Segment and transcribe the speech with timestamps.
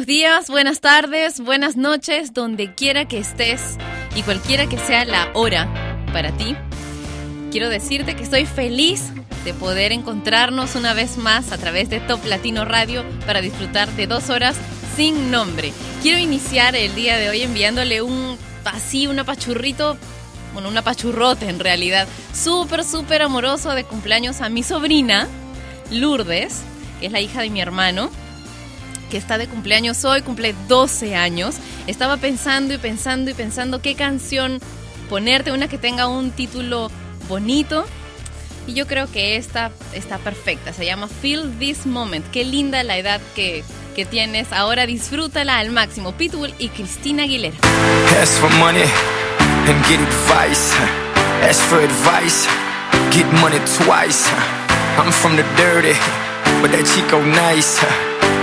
[0.00, 3.76] Buenos días, buenas tardes, buenas noches, donde quiera que estés
[4.16, 5.68] y cualquiera que sea la hora
[6.14, 6.56] para ti.
[7.50, 9.12] Quiero decirte que estoy feliz
[9.44, 14.06] de poder encontrarnos una vez más a través de Top Latino Radio para disfrutar de
[14.06, 14.56] dos horas
[14.96, 15.70] sin nombre.
[16.00, 19.98] Quiero iniciar el día de hoy enviándole un así, un apachurrito,
[20.54, 25.28] bueno, un apachurrote en realidad, súper, súper amoroso de cumpleaños a mi sobrina,
[25.90, 26.62] Lourdes,
[27.00, 28.10] que es la hija de mi hermano
[29.10, 31.56] que está de cumpleaños hoy, cumple 12 años.
[31.86, 34.60] Estaba pensando y pensando y pensando qué canción
[35.10, 36.90] ponerte, una que tenga un título
[37.28, 37.84] bonito.
[38.66, 40.72] Y yo creo que esta está perfecta.
[40.72, 42.24] Se llama Feel This Moment.
[42.30, 43.64] Qué linda la edad que,
[43.96, 44.52] que tienes.
[44.52, 46.12] Ahora disfrútala al máximo.
[46.12, 47.56] Pitbull y Cristina Aguilera.
[48.22, 48.84] Ask for money
[49.66, 50.74] and get advice.
[51.42, 52.46] Ask for advice,
[53.10, 54.28] get money twice.
[54.98, 55.94] I'm from the dirty,
[56.60, 58.09] but that Chico nice.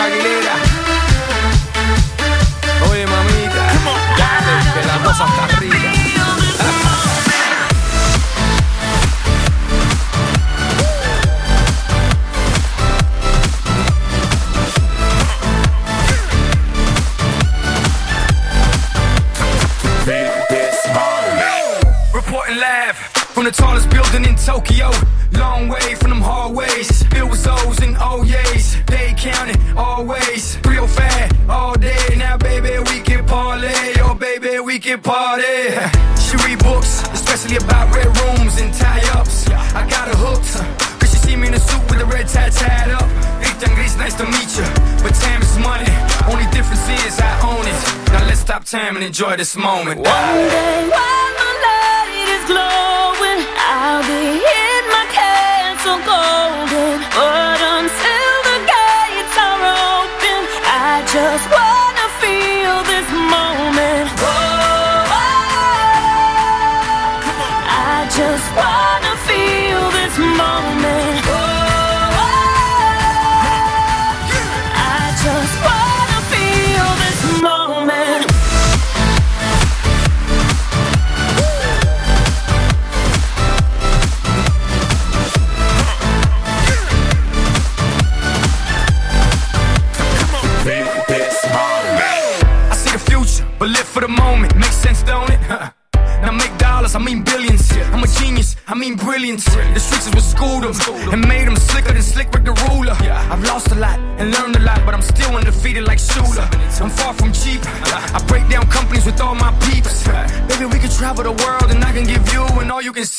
[0.00, 0.39] Aguilera.
[49.20, 50.00] Enjoy this moment.
[50.00, 51.39] One day while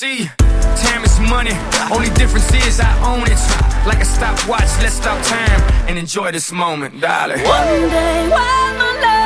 [0.01, 0.25] see.
[0.87, 1.55] Time is money,
[1.93, 3.41] only difference is I own it.
[3.85, 7.43] Like a stopwatch, let's stop time and enjoy this moment, darling.
[7.43, 9.20] One day while my light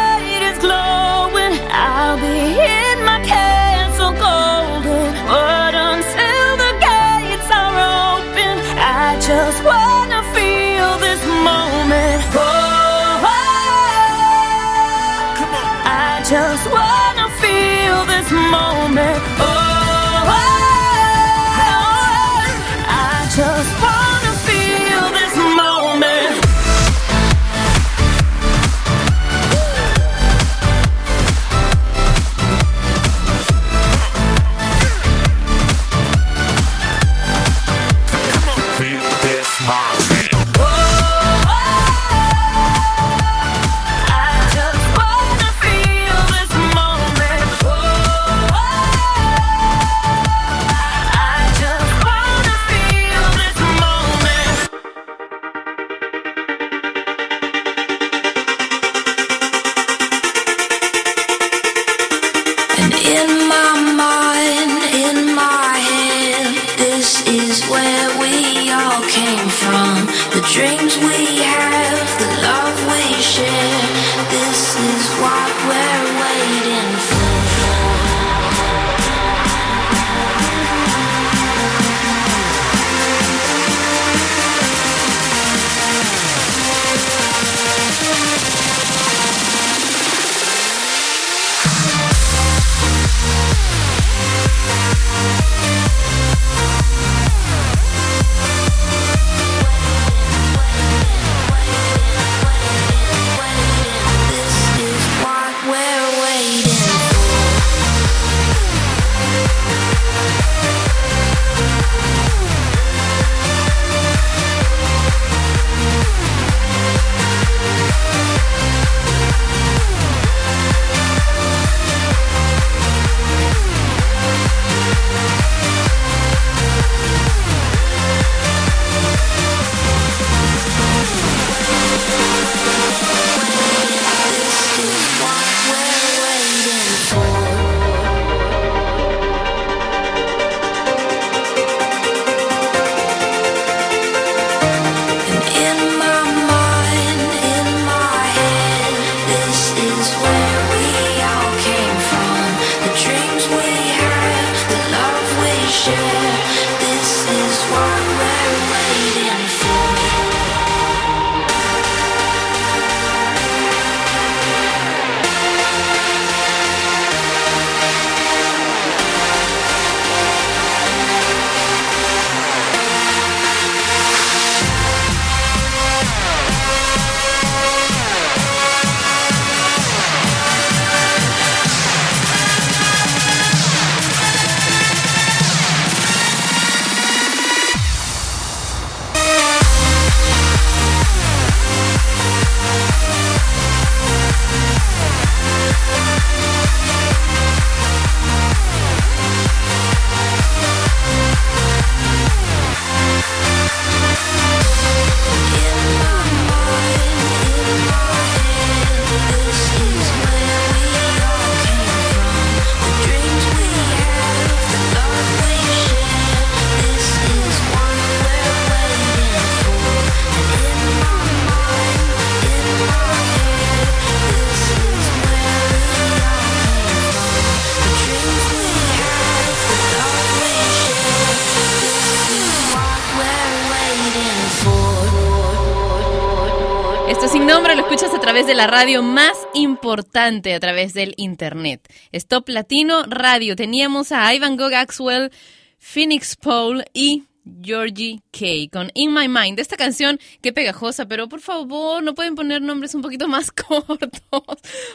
[238.45, 241.91] de la radio más importante a través del internet.
[242.11, 243.55] Stop Latino Radio.
[243.55, 245.31] Teníamos a Ivan Gogh Axwell,
[245.79, 247.23] Phoenix Paul y
[247.63, 249.59] Georgie K con In My Mind.
[249.59, 254.11] Esta canción, qué pegajosa, pero por favor, no pueden poner nombres un poquito más cortos,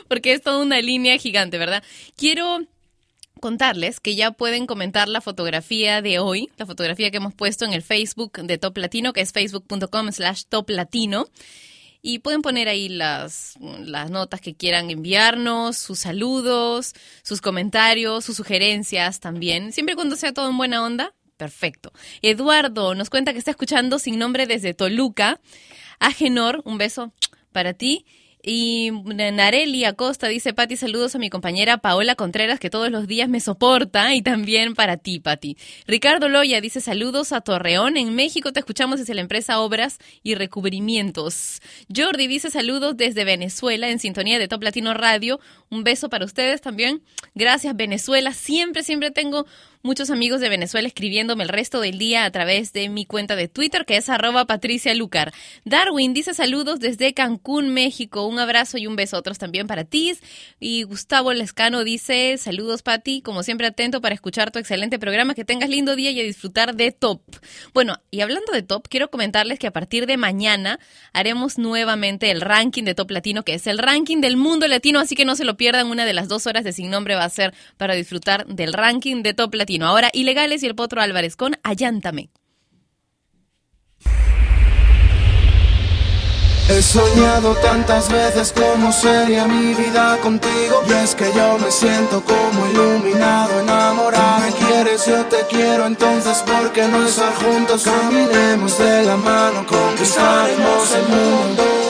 [0.07, 1.83] porque es toda una línea gigante, ¿verdad?
[2.17, 2.61] Quiero
[3.41, 7.73] contarles que ya pueden comentar la fotografía de hoy, la fotografía que hemos puesto en
[7.73, 11.27] el Facebook de Top Latino, que es facebook.com slash Top Latino.
[12.03, 18.37] Y pueden poner ahí las, las notas que quieran enviarnos, sus saludos, sus comentarios, sus
[18.37, 19.73] sugerencias también.
[19.73, 21.93] Siempre cuando sea todo en buena onda, perfecto.
[22.23, 25.41] Eduardo nos cuenta que está escuchando sin nombre desde Toluca.
[25.99, 27.13] Agenor, un beso
[27.53, 28.07] para ti.
[28.43, 33.29] Y Nareli Acosta dice, Pati, saludos a mi compañera Paola Contreras, que todos los días
[33.29, 35.57] me soporta, y también para ti, Pati.
[35.87, 40.35] Ricardo Loya dice, saludos a Torreón, en México te escuchamos desde la empresa Obras y
[40.37, 41.61] Recubrimientos.
[41.95, 45.41] Jordi dice, saludos desde Venezuela, en sintonía de Top Latino Radio.
[45.69, 47.03] Un beso para ustedes también.
[47.35, 48.33] Gracias, Venezuela.
[48.33, 49.47] Siempre, siempre tengo
[49.83, 53.49] muchos amigos de Venezuela escribiéndome el resto del día a través de mi cuenta de
[53.49, 55.33] Twitter, que es arroba Patricia Lucar.
[55.65, 58.27] Darwin dice saludos desde Cancún, México.
[58.27, 60.13] Un abrazo y un beso otros también para ti.
[60.59, 63.23] Y Gustavo Lescano dice saludos, Pati.
[63.23, 65.35] Como siempre, atento para escuchar tu excelente programa.
[65.35, 67.23] Que tengas lindo día y a disfrutar de Top.
[67.73, 70.79] Bueno, y hablando de Top, quiero comentarles que a partir de mañana
[71.13, 75.15] haremos nuevamente el ranking de Top Latino, que es el ranking del mundo latino, así
[75.15, 75.87] que no se lo pierdan.
[75.87, 79.23] Una de las dos horas de Sin Nombre va a ser para disfrutar del ranking
[79.23, 79.70] de Top Latino.
[79.83, 82.31] Ahora, Ilegales y el Potro Álvarez con Ayántame.
[86.69, 92.23] He soñado tantas veces cómo sería mi vida contigo Y es que yo me siento
[92.23, 97.83] como iluminado, enamorado Me quieres, yo te quiero, entonces ¿por qué no estar juntos?
[97.83, 101.90] Caminemos de la mano, conquistaremos el mundo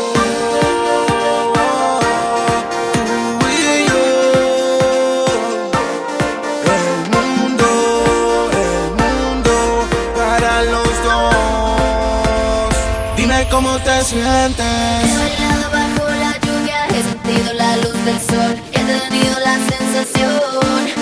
[13.63, 18.79] cómo te sientes He bailado bajo la lluvia, he sentido la luz del sol, he
[18.79, 21.00] tenido la sensación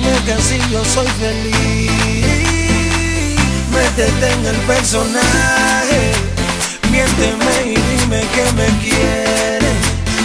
[0.00, 1.90] Miénteme que así yo soy feliz.
[3.72, 6.12] Métete en el personaje.
[6.90, 9.78] Miénteme y dime que me quieres.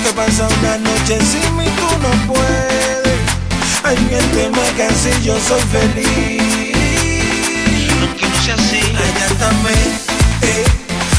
[0.04, 3.20] Que pasa una noche sin mí tú no puedes.
[3.84, 6.40] Ay, miénteme que así yo soy feliz.
[8.30, 9.76] No sea así, Adelantame,
[10.42, 10.66] eh,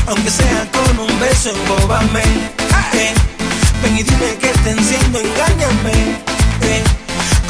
[0.06, 2.22] aunque sea con un beso, embóbame,
[2.94, 3.12] eh,
[3.82, 5.92] ven y dime que te enciendo, engáñame,
[6.62, 6.82] eh,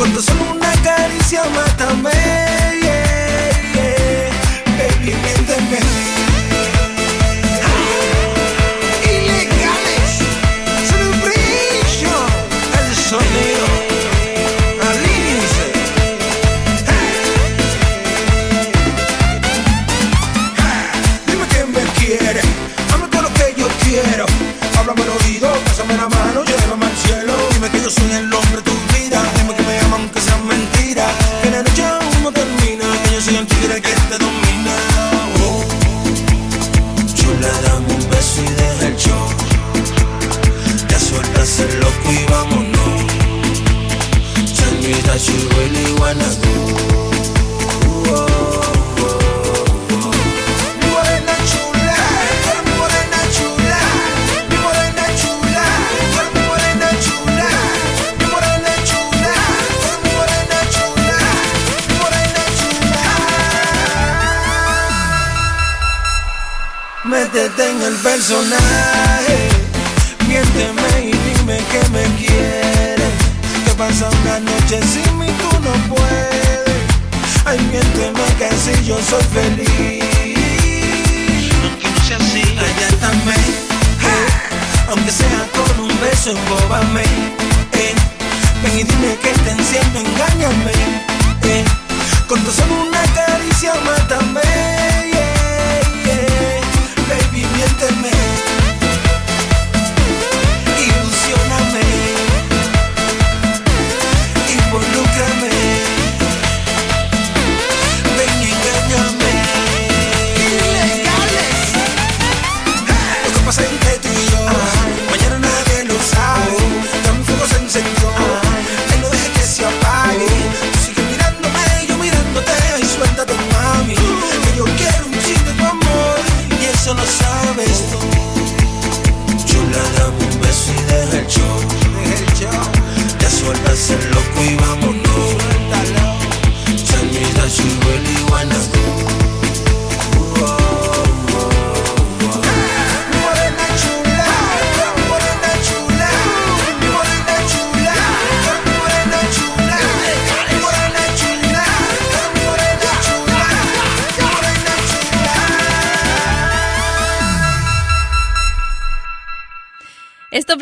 [0.01, 2.11] con tan solo una caricia, mátame,
[2.83, 4.31] yeah, yeah,
[4.79, 5.80] baby, miénteme.
[68.11, 69.39] Personaje,
[70.27, 73.15] miénteme y dime que me quieres,
[73.65, 76.83] que pasa una noche sin mí tú no puedes.
[77.45, 80.03] Ay, miénteme que así yo soy feliz.
[81.63, 84.29] aunque no sea así, Adelantame, eh,
[84.89, 87.05] aunque sea con un beso, embóbame,
[87.85, 87.95] eh,
[88.63, 90.73] ven y dime que te enciendo, engáñame,
[91.45, 91.65] eh,
[92.27, 95.20] con tan solo una caricia, mátame, baby,
[97.61, 98.20] miénteme,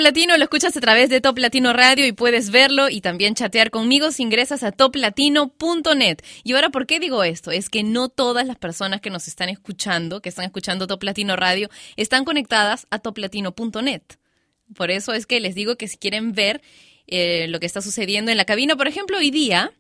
[0.08, 3.70] Latino, lo escuchas a través de Top Latino Radio y puedes verlo y también chatear
[3.70, 6.20] conmigo si ingresas a toplatino.net.
[6.44, 7.50] Y ahora, ¿por qué digo esto?
[7.50, 11.36] Es que no todas las personas que nos están escuchando, que están escuchando Top Latino
[11.36, 14.00] Radio, están conectadas a toplatino.net.
[14.74, 16.62] Por eso es que les digo que si quieren ver
[17.06, 19.72] eh, lo que está sucediendo en la cabina, por ejemplo, hoy día,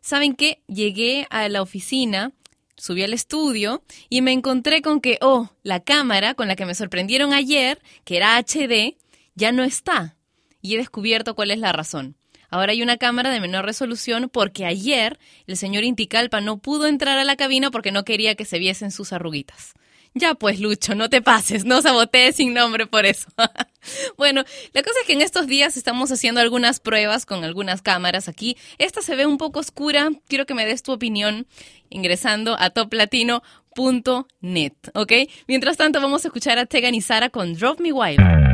[0.00, 0.62] ¿saben qué?
[0.68, 2.30] Llegué a la oficina,
[2.76, 6.76] subí al estudio y me encontré con que, oh, la cámara con la que me
[6.76, 8.94] sorprendieron ayer, que era HD,
[9.34, 10.16] ya no está.
[10.60, 12.16] Y he descubierto cuál es la razón.
[12.50, 17.18] Ahora hay una cámara de menor resolución porque ayer el señor Inticalpa no pudo entrar
[17.18, 19.74] a la cabina porque no quería que se viesen sus arruguitas.
[20.16, 23.26] Ya pues, Lucho, no te pases, no sabotees sin nombre por eso.
[24.16, 28.28] bueno, la cosa es que en estos días estamos haciendo algunas pruebas con algunas cámaras
[28.28, 28.56] aquí.
[28.78, 31.48] Esta se ve un poco oscura, quiero que me des tu opinión
[31.90, 35.12] ingresando a toplatino.net, ¿ok?
[35.48, 38.53] Mientras tanto, vamos a escuchar a Tegan y Sara con Drop Me Wild.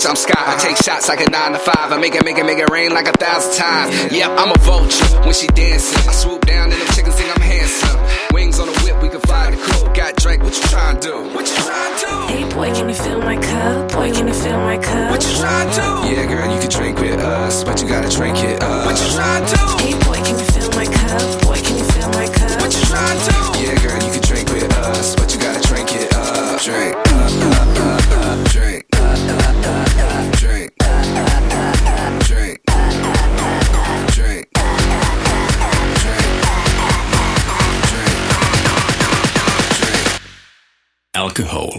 [0.00, 0.34] Bitch, I'm sky.
[0.36, 1.92] I take shots like a nine to five.
[1.92, 4.12] I make it, make it, make it rain like a thousand times.
[4.12, 6.08] Yep, I'm a vulture when she dancing.
[6.08, 8.00] I swoop down and them chickens think I'm handsome.
[8.32, 9.94] Wings on the whip, we can fly the coop.
[9.94, 11.16] Got Drake, what you trying to do?
[11.34, 12.16] What you trying to do?
[12.32, 13.92] Hey boy, can you fill my cup?
[13.92, 15.10] Boy, can you fill my cup?
[15.10, 15.88] What you trying to do?
[16.08, 18.86] Yeah, girl, you can drink with us, but you gotta drink it up.
[18.86, 19.64] What you trying to do?
[19.84, 21.42] Hey boy, can you fill my cup?
[21.44, 22.60] Boy, can you fill my cup?
[22.60, 23.40] What you trying to do?
[23.60, 26.60] Yeah, girl, you can drink with us, but you gotta drink it up.
[26.60, 26.94] Drink,
[41.30, 41.78] Alcohol.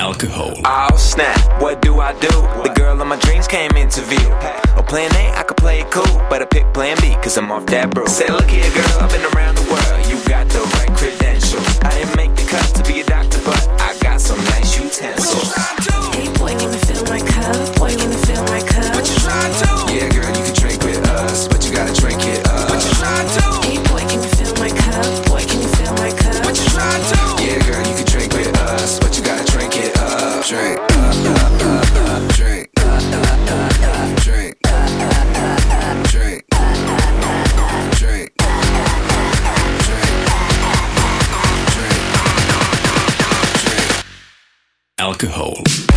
[0.00, 0.54] Alcohol.
[0.64, 2.28] Oh snap, what do I do?
[2.64, 4.18] The girl of my dreams came into view.
[4.76, 7.52] Oh, plan A, I could play it cool, but I pick plan B, cause I'm
[7.52, 8.08] off that brew.
[8.08, 11.78] Say, look here, girl, I've been around the world, you got the right credentials.
[11.82, 14.63] I didn't make the cut to be a doctor, but I got some nice
[15.00, 15.83] intense.
[45.14, 45.93] Alcohol.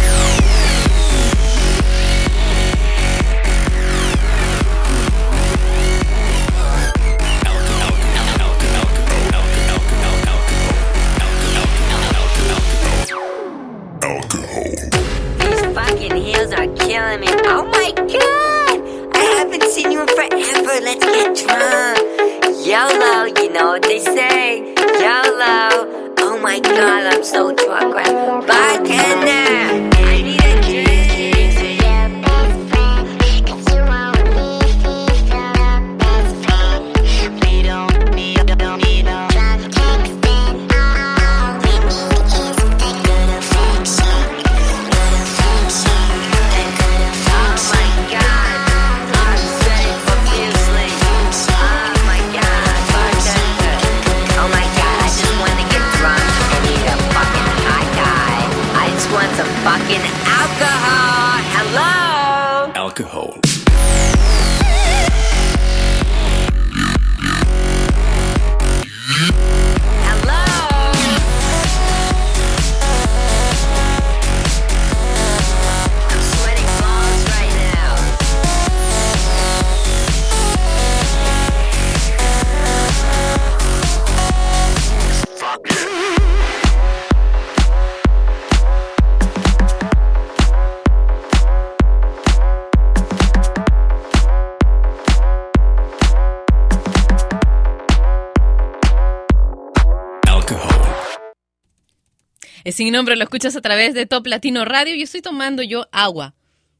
[102.67, 105.87] Es sin nombre, lo escuchas a través de Top Latino Radio y estoy tomando yo
[105.93, 106.35] agua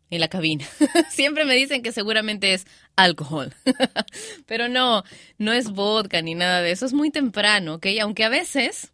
[0.10, 0.68] en la cabina.
[1.10, 3.54] Siempre me dicen que seguramente es alcohol,
[4.48, 5.06] pero no,
[5.38, 7.86] no es vodka ni nada de eso, es muy temprano, ¿ok?
[8.02, 8.92] Aunque a veces,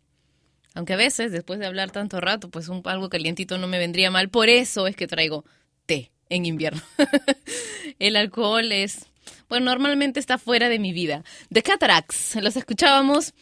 [0.75, 4.11] aunque a veces, después de hablar tanto rato, pues un, algo calientito no me vendría
[4.11, 5.45] mal, por eso es que traigo
[5.87, 6.83] té en invierno.
[7.97, 9.07] El alcohol es...
[9.53, 11.23] Bueno, normalmente está fuera de mi vida.
[11.51, 13.35] The Cataracts, los escuchábamos.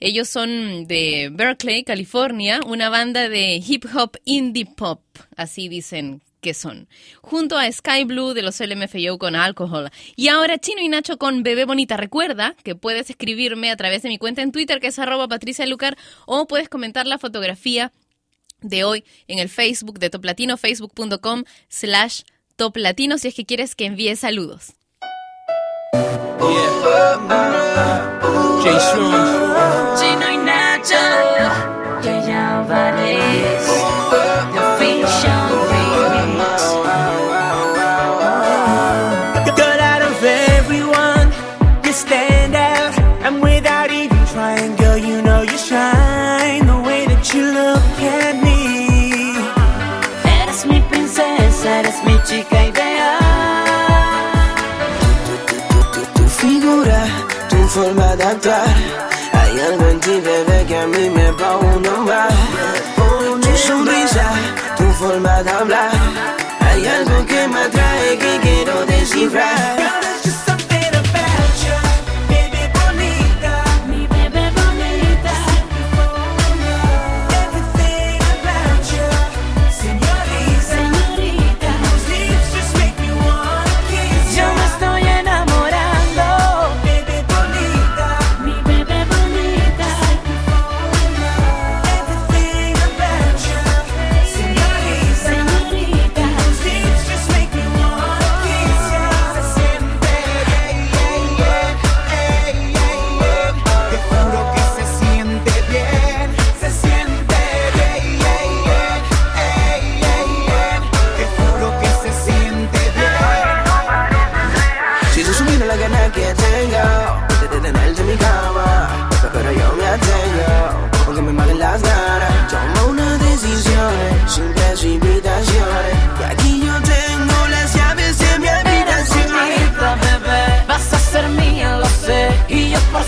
[0.00, 5.02] Ellos son de Berkeley, California, una banda de hip hop indie pop,
[5.36, 6.88] así dicen que son.
[7.20, 9.90] Junto a Sky Blue de los LMFAO con Alcohol.
[10.16, 11.98] Y ahora Chino y Nacho con Bebé Bonita.
[11.98, 15.66] Recuerda que puedes escribirme a través de mi cuenta en Twitter, que es arroba Patricia
[15.66, 17.92] Lucar, o puedes comentar la fotografía
[18.62, 22.22] de hoy en el Facebook de Top Latino, facebook.com slash
[22.56, 24.77] Top Latino, si es que quieres que envíe saludos.
[28.62, 29.98] Jay Strong.
[29.98, 31.04] Chino y Nacho.
[32.04, 33.64] Yaya Álvarez.
[34.54, 35.42] The Fashion
[39.56, 41.28] Good out of everyone,
[41.84, 42.94] you stand out.
[43.24, 46.66] And without even trying, you know you shine.
[46.66, 48.48] The way that you look at me.
[52.28, 52.57] Chica
[57.68, 58.66] forma de actuar.
[59.32, 62.34] Hay algo en ti, bebé, que a mí me va uno más.
[63.42, 64.26] Tu sonrisa,
[64.76, 65.90] tu forma de hablar.
[66.60, 69.76] Hay algo que me atrae que quiero descifrar.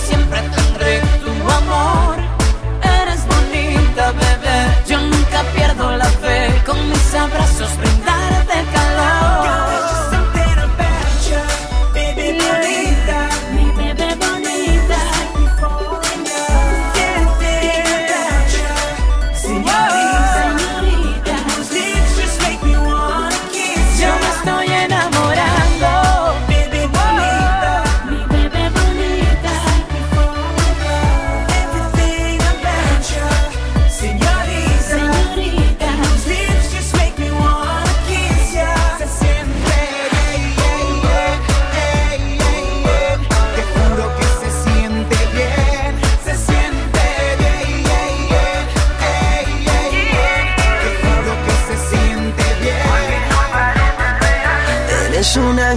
[0.06, 0.59] siempre te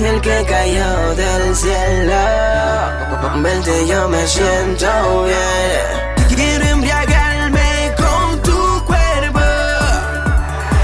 [0.03, 2.13] ángel que cayó del cielo.
[3.21, 6.35] Con verte yo me siento bien.
[6.35, 9.39] Quiero embriagarme con tu cuerpo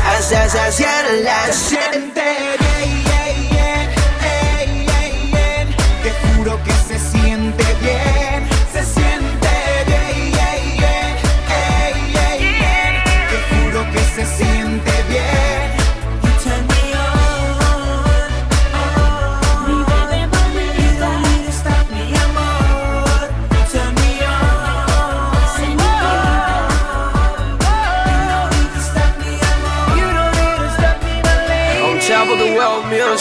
[0.07, 2.68] hasta saciar la sed.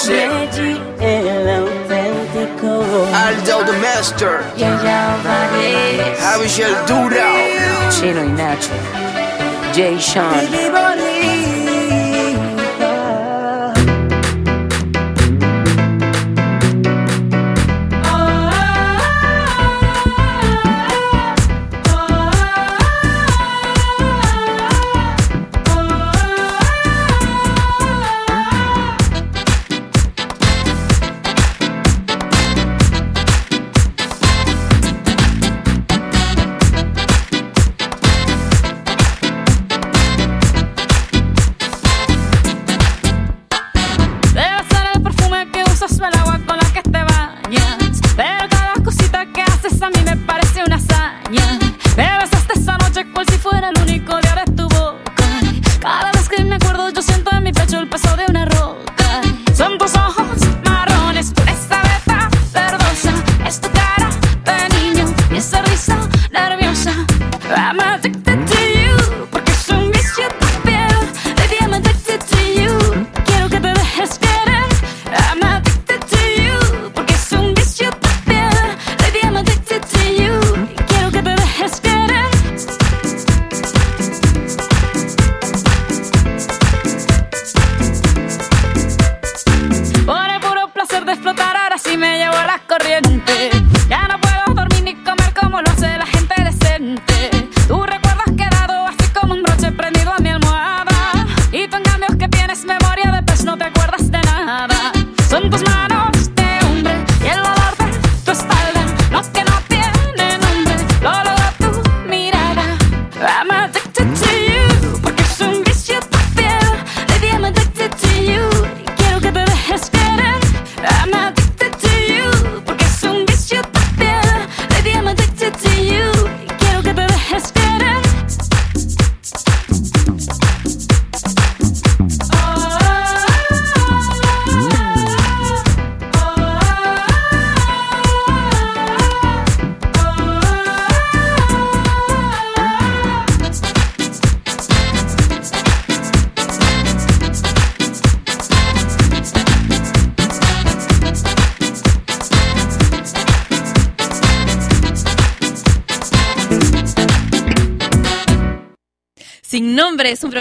[0.08, 4.40] music Reggie el auténtico Aldo the Master.
[4.56, 7.28] Yaya Vares Javi el Duro
[7.90, 8.70] Chino y Nacho
[9.74, 10.48] Jay Sean.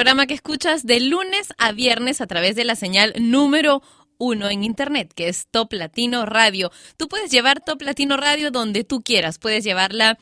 [0.08, 3.84] Programa que escuchas de lunes a viernes a través de la señal número
[4.18, 6.72] uno en internet, que es Top Latino Radio.
[6.96, 9.38] Tú puedes llevar Top Latino Radio donde tú quieras.
[9.38, 10.18] Puedes llevarla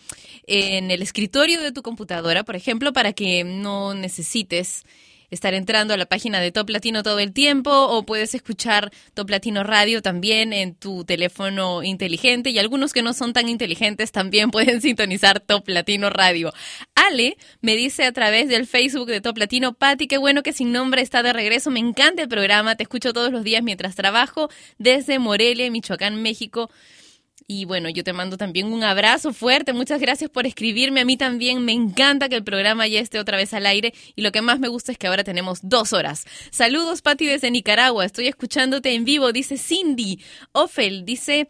[0.47, 4.85] en el escritorio de tu computadora, por ejemplo, para que no necesites
[5.35, 9.29] estar entrando a la página de Top Latino todo el tiempo o puedes escuchar Top
[9.29, 14.49] Latino Radio también en tu teléfono inteligente y algunos que no son tan inteligentes también
[14.51, 16.51] pueden sintonizar Top Latino Radio.
[16.95, 20.71] Ale me dice a través del Facebook de Top Latino, Patti, qué bueno que sin
[20.71, 24.49] nombre está de regreso, me encanta el programa, te escucho todos los días mientras trabajo
[24.77, 26.71] desde Morelia, Michoacán, México.
[27.47, 29.71] Y bueno, yo te mando también un abrazo fuerte.
[29.71, 31.01] Muchas gracias por escribirme.
[31.01, 33.93] A mí también me encanta que el programa ya esté otra vez al aire.
[34.15, 36.25] Y lo que más me gusta es que ahora tenemos dos horas.
[36.49, 38.03] Saludos, Patti, desde Nicaragua.
[38.03, 40.19] Estoy escuchándote en vivo, dice Cindy.
[40.53, 41.47] Ofel dice,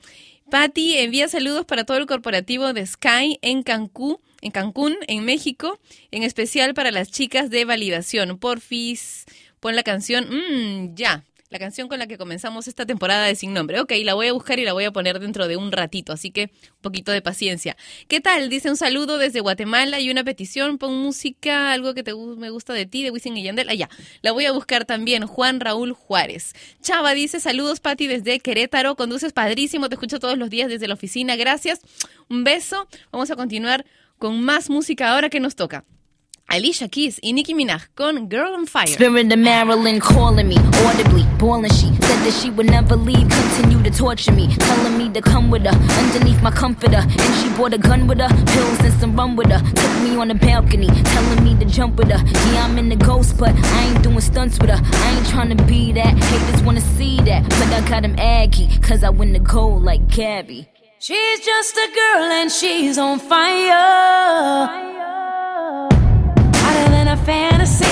[0.51, 4.17] Patti, envía saludos para todo el corporativo de Sky en Cancún.
[4.41, 5.79] En Cancún, en México,
[6.11, 8.37] en especial para las chicas de validación.
[8.37, 9.23] Porfis,
[9.61, 10.27] pon la canción.
[10.29, 11.23] Mmm, ya
[11.55, 13.79] la canción con la que comenzamos esta temporada de Sin Nombre.
[13.79, 16.29] Ok, la voy a buscar y la voy a poner dentro de un ratito, así
[16.29, 17.77] que un poquito de paciencia.
[18.09, 18.49] ¿Qué tal?
[18.49, 22.73] Dice un saludo desde Guatemala y una petición, pon música, algo que te, me gusta
[22.73, 23.69] de ti, de Wisin y Yandel.
[23.69, 23.87] Allá,
[24.21, 26.51] la voy a buscar también, Juan Raúl Juárez.
[26.81, 30.95] Chava dice, saludos Pati desde Querétaro, conduces padrísimo, te escucho todos los días desde la
[30.95, 31.79] oficina, gracias.
[32.29, 33.85] Un beso, vamos a continuar
[34.17, 35.85] con más música ahora que nos toca.
[36.47, 38.87] Alicia Keys y Nicki Minaj con Girl on Fire.
[38.87, 41.71] Spirit of Marilyn calling me audibly, bawling.
[41.71, 45.49] She said that she would never leave, continue to torture me, telling me to come
[45.49, 47.01] with her underneath my comforter.
[47.03, 49.59] And she brought a gun with her, pills and some rum with her.
[49.59, 52.23] Took me on the balcony, telling me to jump with her.
[52.53, 54.79] Yeah, I'm in the ghost, but I ain't doing stunts with her.
[54.81, 56.13] I ain't trying to be that.
[56.23, 60.07] Haters wanna see that, but I got him aggy, cause I win the gold like
[60.07, 60.69] Gabby.
[60.99, 64.65] She's just a girl and she's on fire.
[64.67, 65.44] Hotter than a
[67.25, 67.84] fantasy,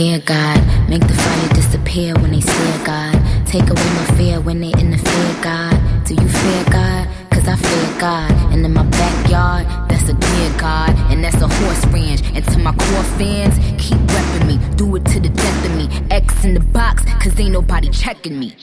[0.00, 3.14] hear God, make the fire disappear when they stare, God.
[3.46, 5.76] Take away my fear when they interfere, God.
[6.06, 7.04] Do you fear God?
[7.30, 8.32] Cause I fear God.
[8.52, 10.90] And in my backyard, that's a dear God.
[11.10, 12.22] And that's a horse ranch.
[12.34, 14.76] And to my core fans, keep repping me.
[14.76, 15.86] Do it to the death of me.
[16.10, 18.56] X in the box, cause ain't nobody checking me.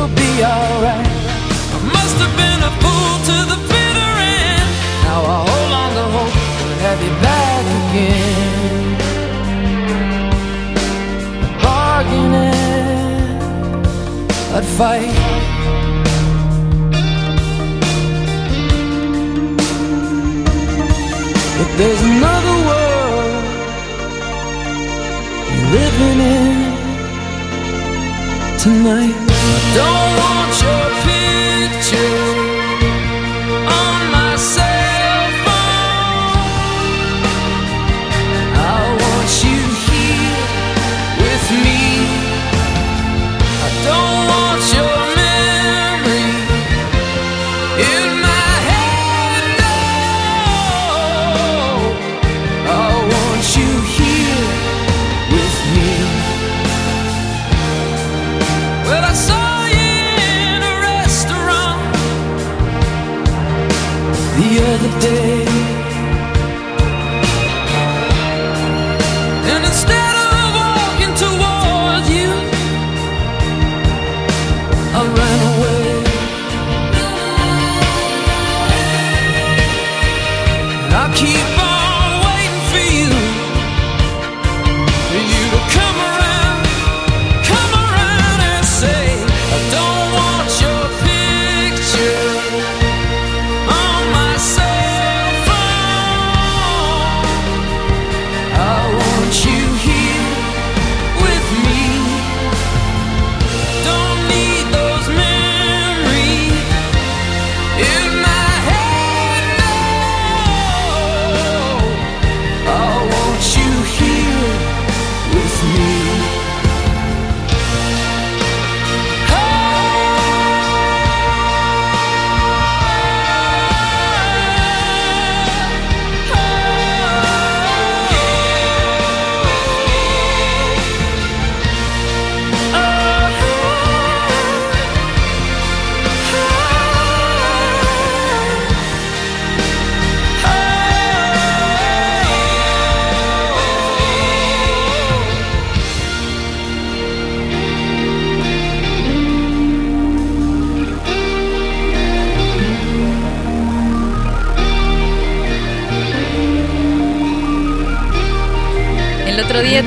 [0.00, 1.08] It'll be alright.
[1.76, 4.70] I must have been a fool to the bitter end.
[5.04, 8.48] Now I hold on to hope to have you back again.
[11.62, 12.64] Bargaining,
[14.56, 15.14] I'd fight.
[21.58, 23.42] But there's another world
[25.52, 26.56] you're living in
[28.58, 29.29] tonight.
[29.74, 30.89] Don't want your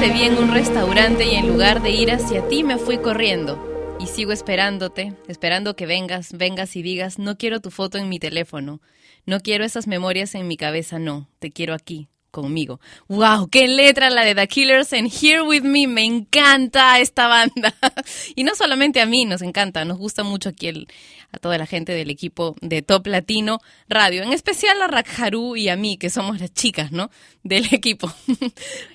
[0.03, 3.95] te vi en un restaurante y en lugar de ir hacia ti me fui corriendo.
[4.01, 8.19] Y sigo esperándote, esperando que vengas, vengas y digas, no quiero tu foto en mi
[8.19, 8.81] teléfono,
[9.25, 12.81] no quiero esas memorias en mi cabeza, no, te quiero aquí, conmigo.
[13.07, 13.47] ¡Wow!
[13.47, 15.87] ¡Qué letra la de The Killers en Here With Me!
[15.87, 17.73] Me encanta esta banda.
[18.35, 20.89] y no solamente a mí nos encanta, nos gusta mucho aquí el,
[21.33, 23.59] a toda la gente del equipo de Top Latino
[23.89, 27.09] Radio, en especial a Rakharu y a mí, que somos las chicas, ¿no?
[27.43, 28.13] Del equipo.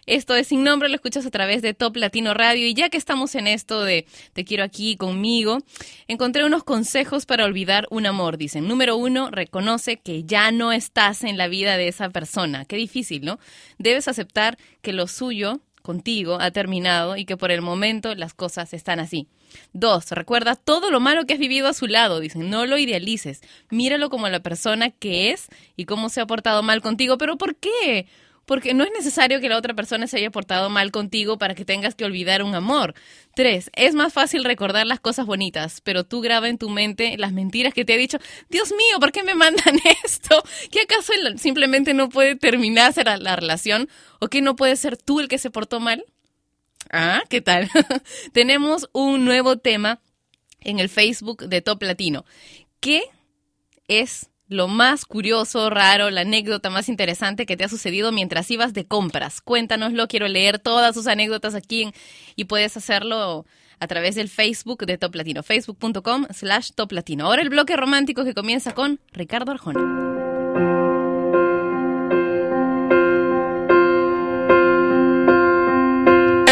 [0.07, 2.97] esto es Sin Nombre, lo escuchas a través de Top Latino Radio y ya que
[2.97, 5.59] estamos en esto de Te quiero aquí conmigo,
[6.07, 8.39] encontré unos consejos para olvidar un amor.
[8.39, 12.64] Dicen, número uno, reconoce que ya no estás en la vida de esa persona.
[12.64, 13.41] Qué difícil, ¿no?
[13.78, 18.74] Debes aceptar que lo suyo contigo ha terminado y que por el momento las cosas
[18.74, 19.26] están así.
[19.72, 23.42] Dos, recuerda todo lo malo que has vivido a su lado, dicen, no lo idealices,
[23.70, 27.57] míralo como la persona que es y cómo se ha portado mal contigo, pero ¿por
[27.57, 28.07] qué?
[28.46, 31.66] Porque no es necesario que la otra persona se haya portado mal contigo para que
[31.66, 32.94] tengas que olvidar un amor.
[33.34, 37.32] Tres, es más fácil recordar las cosas bonitas, pero tú graba en tu mente las
[37.32, 38.16] mentiras que te ha dicho.
[38.49, 40.42] Dios mío, ¿por qué me mandan esto?
[40.70, 43.90] ¿Que acaso simplemente no puede terminarse la, la relación?
[44.18, 46.03] ¿O que no puedes ser tú el que se portó mal?
[46.91, 47.70] Ah, ¿qué tal?
[48.32, 50.01] Tenemos un nuevo tema
[50.61, 52.24] en el Facebook de Top Latino.
[52.80, 53.03] ¿Qué
[53.89, 58.72] es lo más curioso, raro, la anécdota más interesante que te ha sucedido mientras ibas
[58.72, 59.41] de compras?
[59.41, 61.93] Cuéntanoslo, quiero leer todas sus anécdotas aquí
[62.34, 63.45] y puedes hacerlo
[63.80, 67.26] a través del Facebook de Top Latino, facebook.com slash Top Latino.
[67.26, 70.07] Ahora el bloque romántico que comienza con Ricardo Arjona.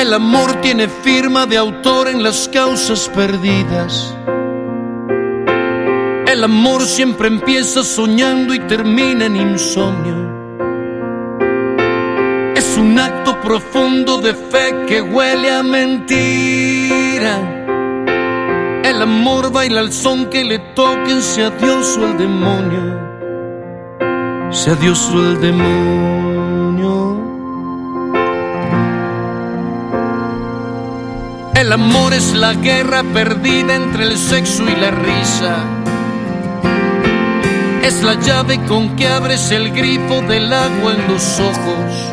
[0.07, 4.16] El amor tiene firma de autor en las causas perdidas.
[6.28, 10.14] El amor siempre empieza soñando y termina en insomnio.
[12.54, 17.40] Es un acto profundo de fe que huele a mentira.
[18.84, 23.00] El amor baila al son que le toquen, sea Dios o el demonio.
[24.52, 26.25] Sea Dios o el demonio.
[31.59, 35.57] El amor es la guerra perdida entre el sexo y la risa.
[37.82, 42.12] Es la llave con que abres el grifo del agua en los ojos.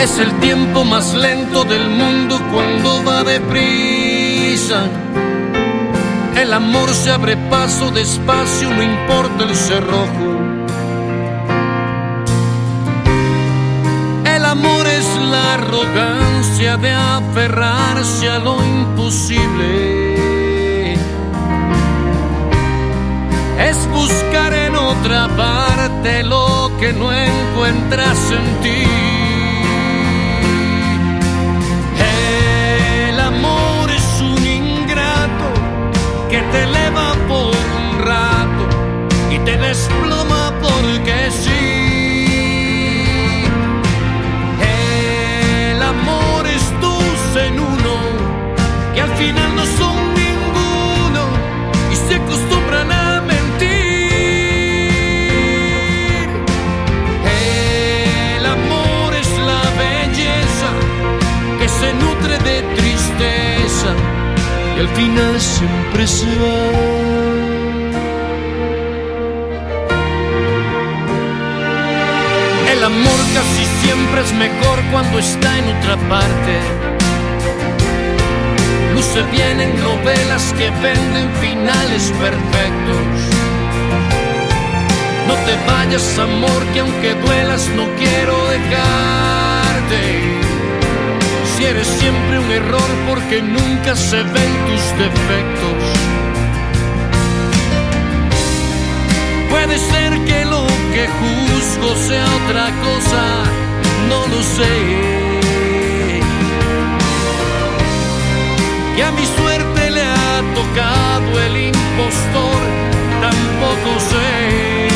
[0.00, 4.84] Es el tiempo más lento del mundo cuando va deprisa.
[6.40, 10.43] El amor se abre paso despacio, no importa el cerrojo.
[15.34, 19.72] La arrogancia de aferrarse a lo imposible.
[23.68, 28.84] Es buscar en otra parte lo que no encuentras en ti.
[33.10, 35.46] El amor es un ingrato
[36.30, 38.64] que te eleva por un rato
[39.34, 41.53] y te desploma porque sí.
[47.54, 47.94] En uno,
[48.94, 51.22] que al final no son ninguno
[51.92, 53.68] y se acostumbran a mentir.
[58.36, 60.70] El amor es la belleza
[61.58, 63.90] que se nutre de tristeza
[64.76, 67.04] y al final siempre se va.
[72.72, 76.83] El amor casi siempre es mejor cuando está en otra parte.
[79.04, 83.06] Luce bien en novelas que venden finales perfectos.
[85.28, 90.00] No te vayas, amor, que aunque duelas no quiero dejarte.
[91.54, 95.82] Si eres siempre un error porque nunca se ven tus defectos.
[99.50, 103.22] Puede ser que lo que juzgo sea otra cosa,
[104.08, 105.23] no lo sé.
[108.96, 112.60] Que a mi suerte le ha tocado el impostor,
[113.20, 114.88] tampoco sé.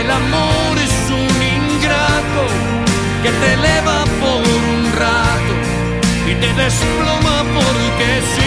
[0.00, 2.42] El amor es un ingrato
[3.22, 5.54] que te eleva por un rato
[6.30, 8.39] y te desploma porque sí.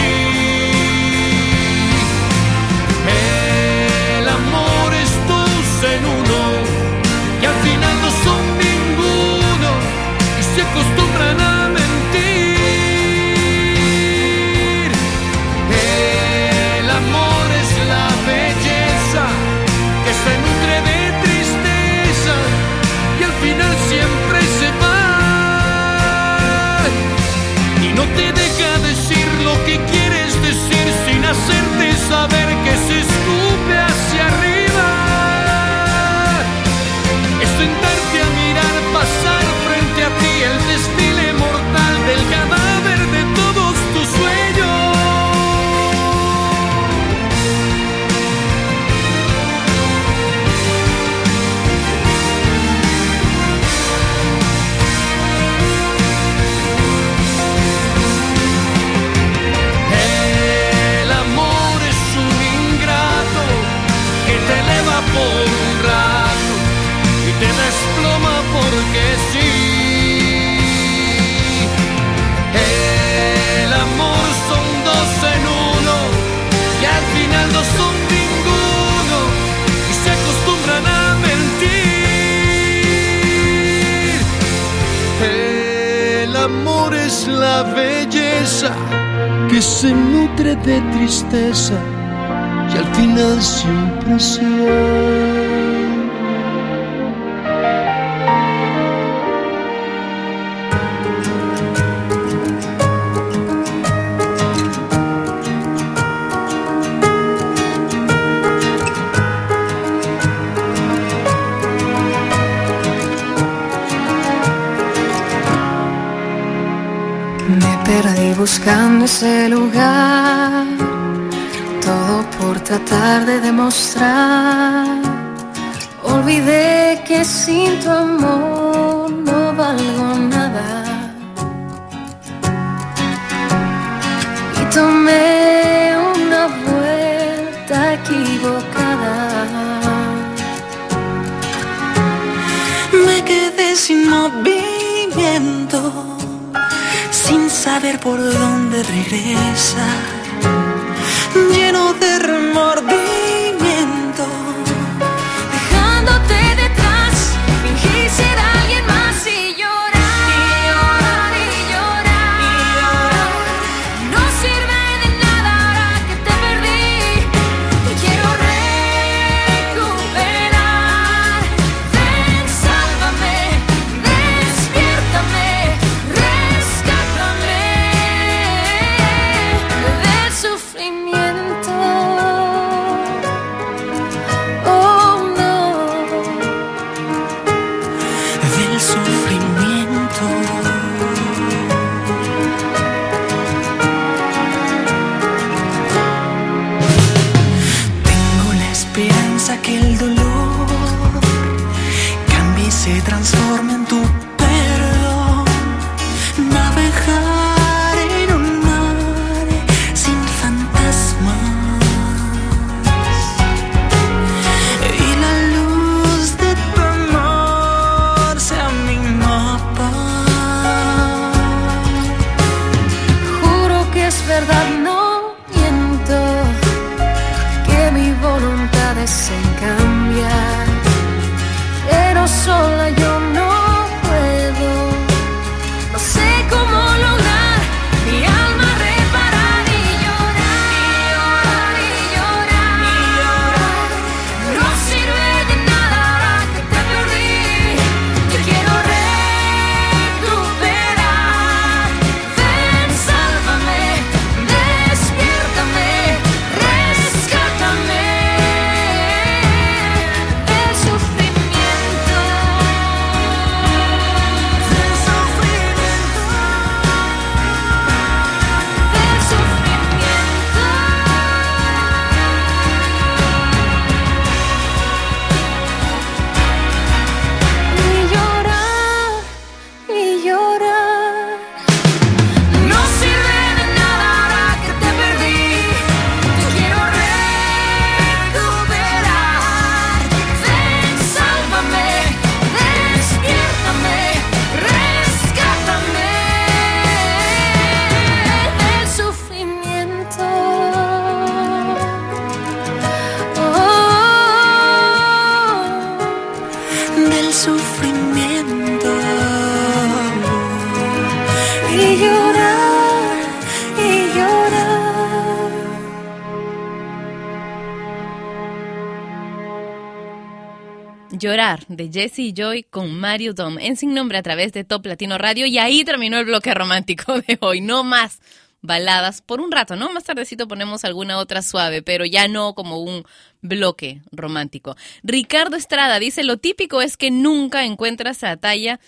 [321.68, 325.18] De Jesse y Joy con Mario Dom en Sin Nombre a través de Top Latino
[325.18, 328.20] Radio y ahí terminó el bloque romántico de hoy, no más
[328.60, 329.92] baladas por un rato, ¿no?
[329.92, 333.04] Más tardecito ponemos alguna otra suave, pero ya no como un
[333.42, 334.74] bloque romántico.
[335.02, 338.80] Ricardo Estrada dice, lo típico es que nunca encuentras a talla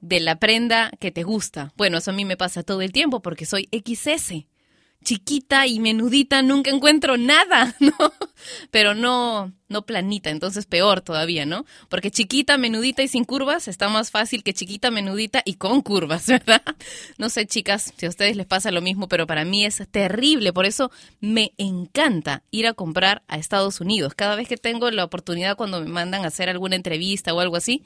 [0.00, 1.72] de la prenda que te gusta.
[1.76, 4.44] Bueno, eso a mí me pasa todo el tiempo porque soy XS
[5.02, 7.92] chiquita y menudita nunca encuentro nada, ¿no?
[8.70, 11.64] Pero no, no planita, entonces peor todavía, ¿no?
[11.88, 16.26] Porque chiquita, menudita y sin curvas está más fácil que chiquita, menudita y con curvas,
[16.28, 16.62] ¿verdad?
[17.18, 20.52] No sé, chicas, si a ustedes les pasa lo mismo, pero para mí es terrible.
[20.52, 20.90] Por eso
[21.20, 24.14] me encanta ir a comprar a Estados Unidos.
[24.14, 27.56] Cada vez que tengo la oportunidad cuando me mandan a hacer alguna entrevista o algo
[27.56, 27.84] así,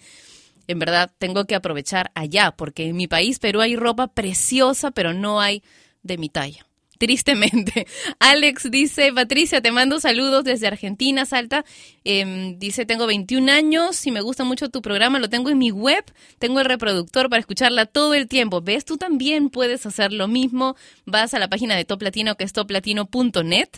[0.69, 5.15] en verdad tengo que aprovechar allá, porque en mi país, Perú, hay ropa preciosa, pero
[5.15, 5.63] no hay
[6.03, 6.66] de mi talla.
[6.99, 7.87] Tristemente.
[8.19, 11.65] Alex dice, Patricia, te mando saludos desde Argentina, Salta.
[12.05, 15.71] Em, dice, tengo 21 años y me gusta mucho tu programa, lo tengo en mi
[15.71, 16.05] web,
[16.39, 18.61] tengo el reproductor para escucharla todo el tiempo.
[18.61, 18.85] ¿Ves?
[18.85, 20.77] Tú también puedes hacer lo mismo.
[21.05, 23.69] Vas a la página de Top Latino, que es toplatino.net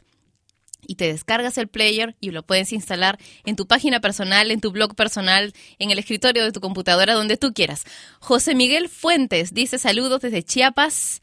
[0.86, 4.70] y te descargas el player y lo puedes instalar en tu página personal, en tu
[4.70, 7.84] blog personal, en el escritorio de tu computadora, donde tú quieras.
[8.20, 11.20] José Miguel Fuentes dice saludos desde Chiapas.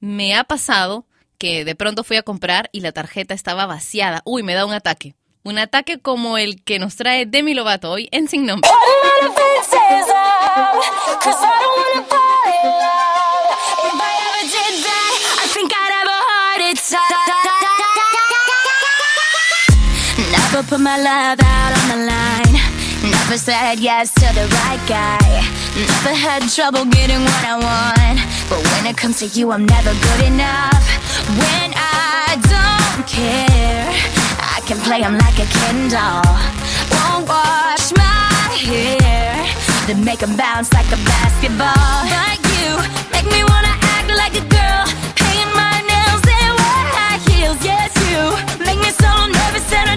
[0.00, 1.06] Me ha pasado
[1.38, 4.22] que de pronto fui a comprar y la tarjeta estaba vaciada.
[4.24, 5.14] Uy, me da un ataque.
[5.44, 8.68] Un ataque como el que nos trae Demi Lovato hoy en Sin Nombre.
[20.30, 22.60] Never put my love out on the line.
[23.10, 25.48] Never said yes to the right guy.
[25.76, 28.37] Never had trouble getting what I want.
[28.78, 30.84] When it comes to you, I'm never good enough.
[31.42, 33.90] When I don't care,
[34.54, 36.22] I can play 'em like a Ken doll.
[36.94, 39.34] Won't wash my hair,
[39.88, 41.96] then make 'em bounce like a basketball.
[42.18, 42.68] Like you,
[43.12, 44.84] make me wanna act like a girl.
[45.22, 47.60] Paint my nails and wear high heels.
[47.70, 48.20] Yes, you
[48.66, 49.96] make me so nervous that I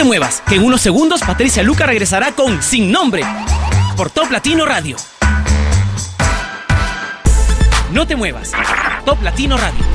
[0.00, 3.22] Te muevas, que en unos segundos Patricia Luca regresará con Sin Nombre
[3.98, 4.96] por Top Latino Radio.
[7.92, 8.52] No te muevas,
[9.04, 9.89] Top Latino Radio.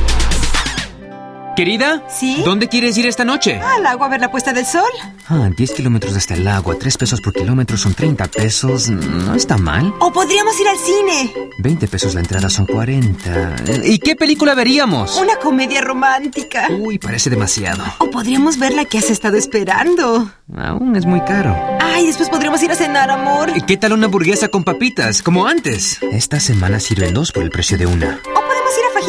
[1.56, 2.42] Querida, ¿Sí?
[2.44, 3.60] ¿dónde quieres ir esta noche?
[3.62, 4.90] Al agua a ver la puesta del sol.
[5.30, 8.90] Ah, 10 kilómetros hasta el agua, 3 pesos por kilómetro son 30 pesos.
[8.90, 9.94] No está mal.
[10.00, 11.34] O podríamos ir al cine.
[11.60, 13.56] 20 pesos la entrada son 40.
[13.86, 15.18] ¿Y qué película veríamos?
[15.18, 16.68] Una comedia romántica.
[16.70, 17.84] Uy, parece demasiado.
[18.00, 20.30] O podríamos ver la que has estado esperando.
[20.58, 21.56] Aún es muy caro.
[21.80, 23.52] Ay, después podríamos ir a cenar, amor.
[23.56, 26.00] ¿Y ¿Qué tal una hamburguesa con papitas, como antes?
[26.12, 28.20] Esta semana sirven dos por el precio de una.
[28.36, 28.45] O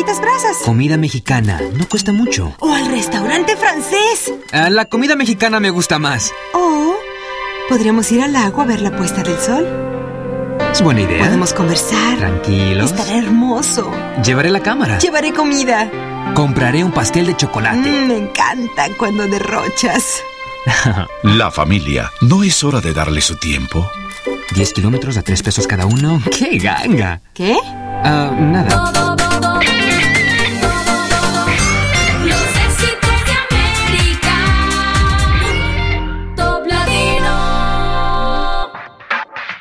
[0.05, 0.59] Brasas.
[0.65, 2.55] Comida mexicana, no cuesta mucho.
[2.61, 4.33] O al restaurante francés.
[4.53, 6.33] Ah, la comida mexicana me gusta más.
[6.53, 6.95] O
[7.69, 9.67] podríamos ir al agua a ver la puesta del sol.
[10.71, 11.25] Es buena idea.
[11.25, 12.19] Podemos conversar.
[12.19, 12.93] Tranquilos.
[12.93, 13.91] Estará hermoso.
[14.23, 14.99] Llevaré la cámara.
[14.99, 15.91] Llevaré comida.
[16.35, 17.79] Compraré un pastel de chocolate.
[17.79, 20.23] Mm, me encanta cuando derrochas.
[21.23, 23.89] La familia, ¿no es hora de darle su tiempo?
[24.55, 26.21] 10 kilómetros a 3 pesos cada uno.
[26.37, 27.21] ¡Qué ganga!
[27.33, 27.57] ¿Qué?
[28.05, 29.16] Ah, nada.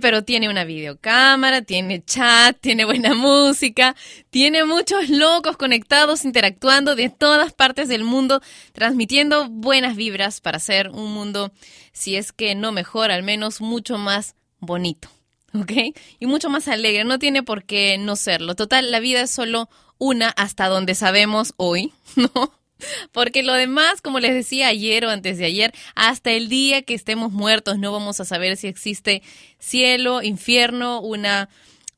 [0.00, 3.96] Pero tiene una videocámara, tiene chat, tiene buena música,
[4.30, 8.40] tiene muchos locos conectados, interactuando de todas partes del mundo,
[8.72, 11.52] transmitiendo buenas vibras para hacer un mundo,
[11.92, 15.08] si es que no mejor, al menos mucho más bonito.
[15.54, 15.72] ¿Ok?
[16.18, 17.04] Y mucho más alegre.
[17.04, 18.56] No tiene por qué no serlo.
[18.56, 19.68] Total, la vida es solo
[19.98, 22.52] una hasta donde sabemos hoy, ¿no?
[23.12, 26.94] Porque lo demás, como les decía ayer o antes de ayer, hasta el día que
[26.94, 29.22] estemos muertos no vamos a saber si existe
[29.58, 31.48] cielo, infierno, una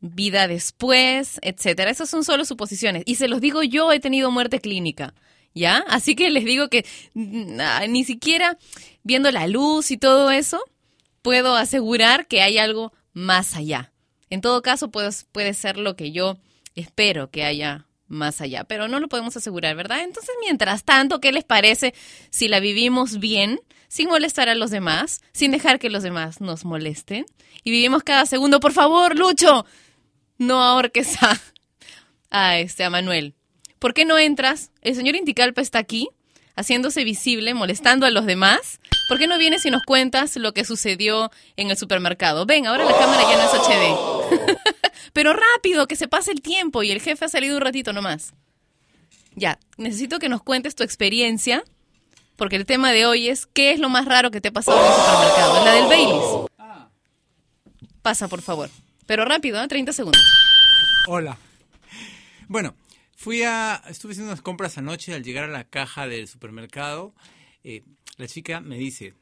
[0.00, 1.90] vida después, etcétera.
[1.90, 3.02] Esas son solo suposiciones.
[3.06, 5.14] Y se los digo yo, he tenido muerte clínica.
[5.54, 5.78] ¿Ya?
[5.88, 8.58] Así que les digo que mm, ah, ni siquiera
[9.04, 10.62] viendo la luz y todo eso,
[11.22, 13.90] puedo asegurar que hay algo más allá.
[14.28, 16.36] En todo caso, pues, puede ser lo que yo
[16.74, 20.02] espero que haya más allá, pero no lo podemos asegurar, ¿verdad?
[20.02, 21.94] Entonces, mientras tanto, ¿qué les parece
[22.30, 26.64] si la vivimos bien, sin molestar a los demás, sin dejar que los demás nos
[26.64, 27.26] molesten?
[27.64, 29.66] Y vivimos cada segundo, por favor, Lucho,
[30.38, 31.40] no ahorques a,
[32.30, 33.34] a este, a Manuel.
[33.78, 34.70] ¿Por qué no entras?
[34.80, 36.08] El señor Inticalpa está aquí,
[36.56, 38.80] haciéndose visible, molestando a los demás.
[39.08, 42.46] ¿Por qué no vienes y nos cuentas lo que sucedió en el supermercado?
[42.46, 44.56] Ven, ahora la cámara ya no es HD.
[45.12, 48.34] Pero rápido, que se pase el tiempo y el jefe ha salido un ratito nomás.
[49.34, 51.62] Ya, necesito que nos cuentes tu experiencia,
[52.36, 54.78] porque el tema de hoy es ¿qué es lo más raro que te ha pasado
[54.78, 55.64] en el supermercado?
[55.64, 56.46] La del Baileys.
[58.02, 58.70] Pasa, por favor.
[59.06, 59.68] Pero rápido, ¿eh?
[59.68, 60.22] 30 segundos.
[61.06, 61.36] Hola.
[62.48, 62.74] Bueno,
[63.16, 63.82] fui a.
[63.88, 67.14] Estuve haciendo unas compras anoche al llegar a la caja del supermercado.
[67.64, 67.82] eh,
[68.16, 69.14] la chica me dice: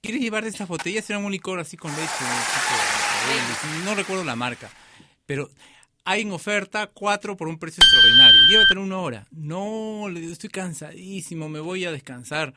[0.00, 1.08] ¿Quieres llevar de estas botellas?
[1.10, 2.24] Era un licor así con leche.
[3.84, 4.70] No recuerdo la marca.
[5.26, 5.50] Pero
[6.04, 8.40] hay en oferta cuatro por un precio extraordinario.
[8.48, 9.26] Llévatelo una hora.
[9.30, 12.54] No, estoy cansadísimo, me voy a descansar.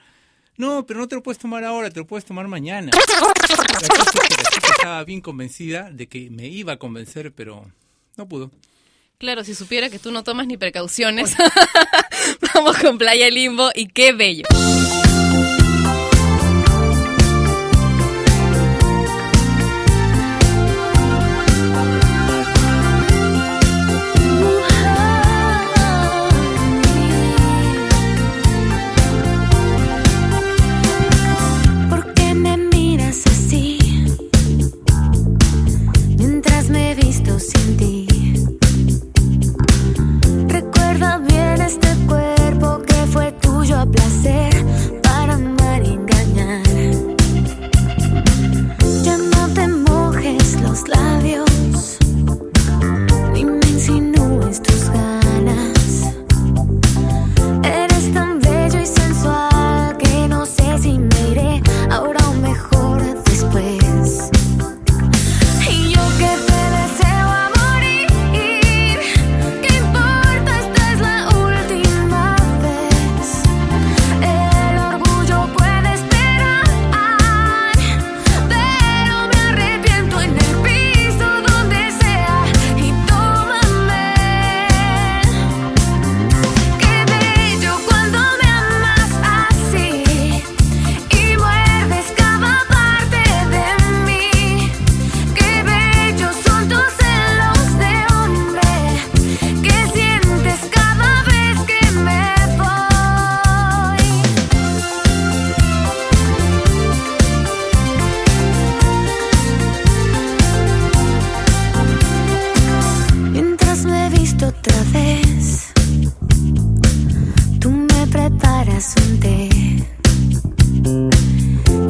[0.57, 2.91] No, pero no te lo puedes tomar ahora, te lo puedes tomar mañana.
[2.93, 7.69] La cosa la chica estaba bien convencida de que me iba a convencer, pero
[8.15, 8.51] no pudo.
[9.17, 11.35] Claro, si supiera que tú no tomas ni precauciones.
[12.53, 14.43] Vamos con Playa Limbo y qué bello.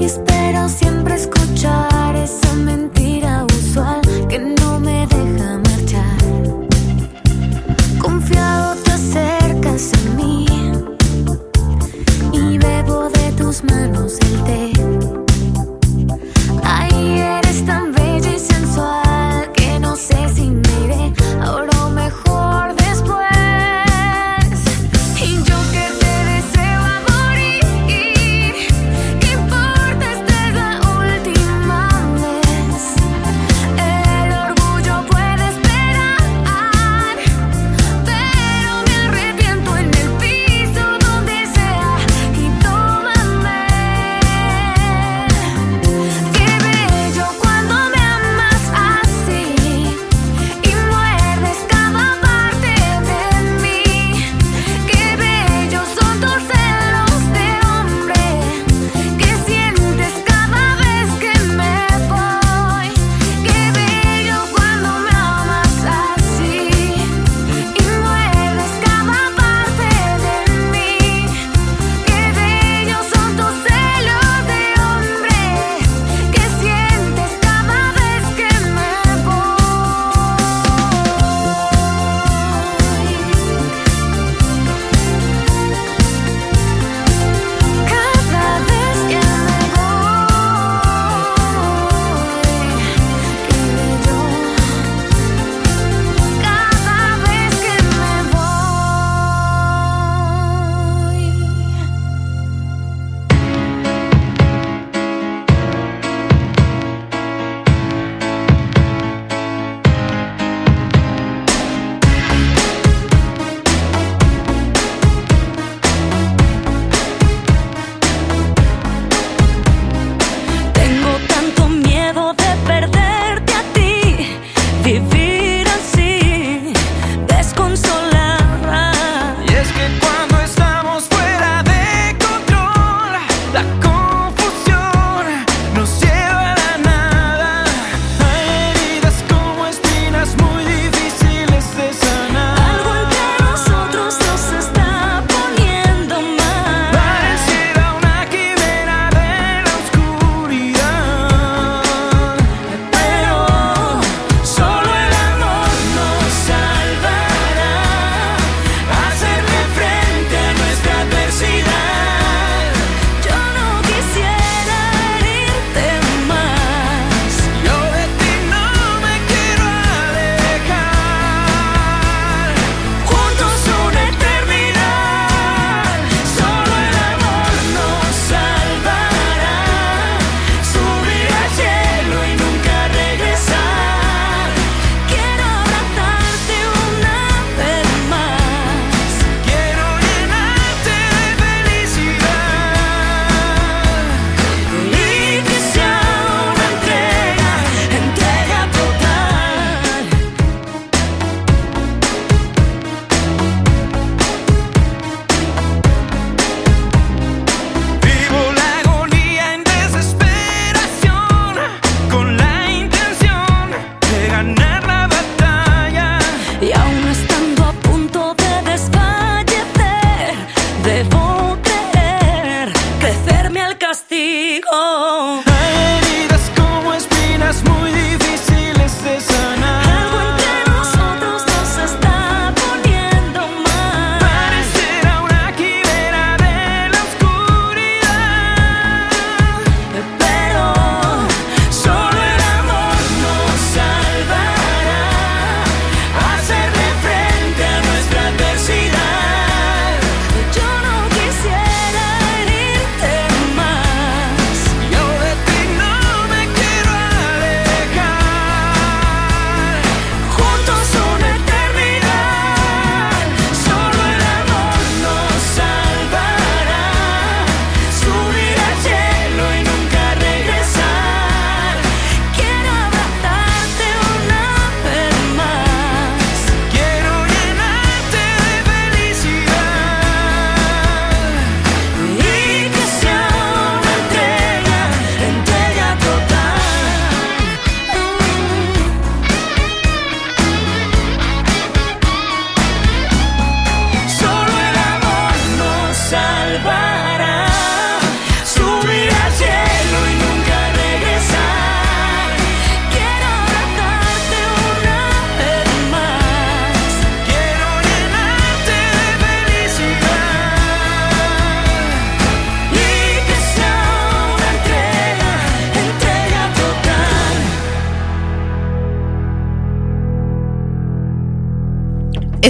[0.06, 3.34] Espero siempre escuchar esa mentira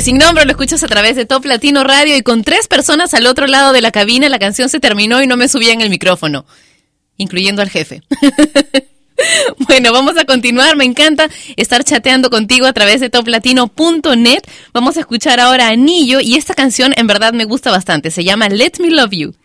[0.05, 3.25] sin nombre, lo escuchas a través de Top Latino Radio y con tres personas al
[3.25, 5.89] otro lado de la cabina la canción se terminó y no me subía en el
[5.89, 6.45] micrófono,
[7.17, 8.03] incluyendo al jefe.
[9.69, 10.75] Bueno, vamos a continuar.
[10.75, 14.41] Me encanta estar chateando contigo a través de toplatino.net.
[14.73, 18.11] Vamos a escuchar ahora Anillo y esta canción en verdad me gusta bastante.
[18.11, 19.44] Se llama Let Me Love You.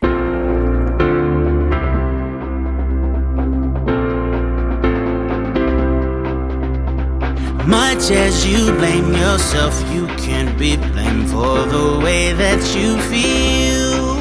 [7.66, 14.14] Much as you blame yourself, you can't be blamed for the way that you feel.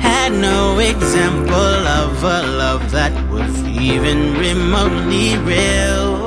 [0.00, 6.26] Had no example of a love that was even remotely real.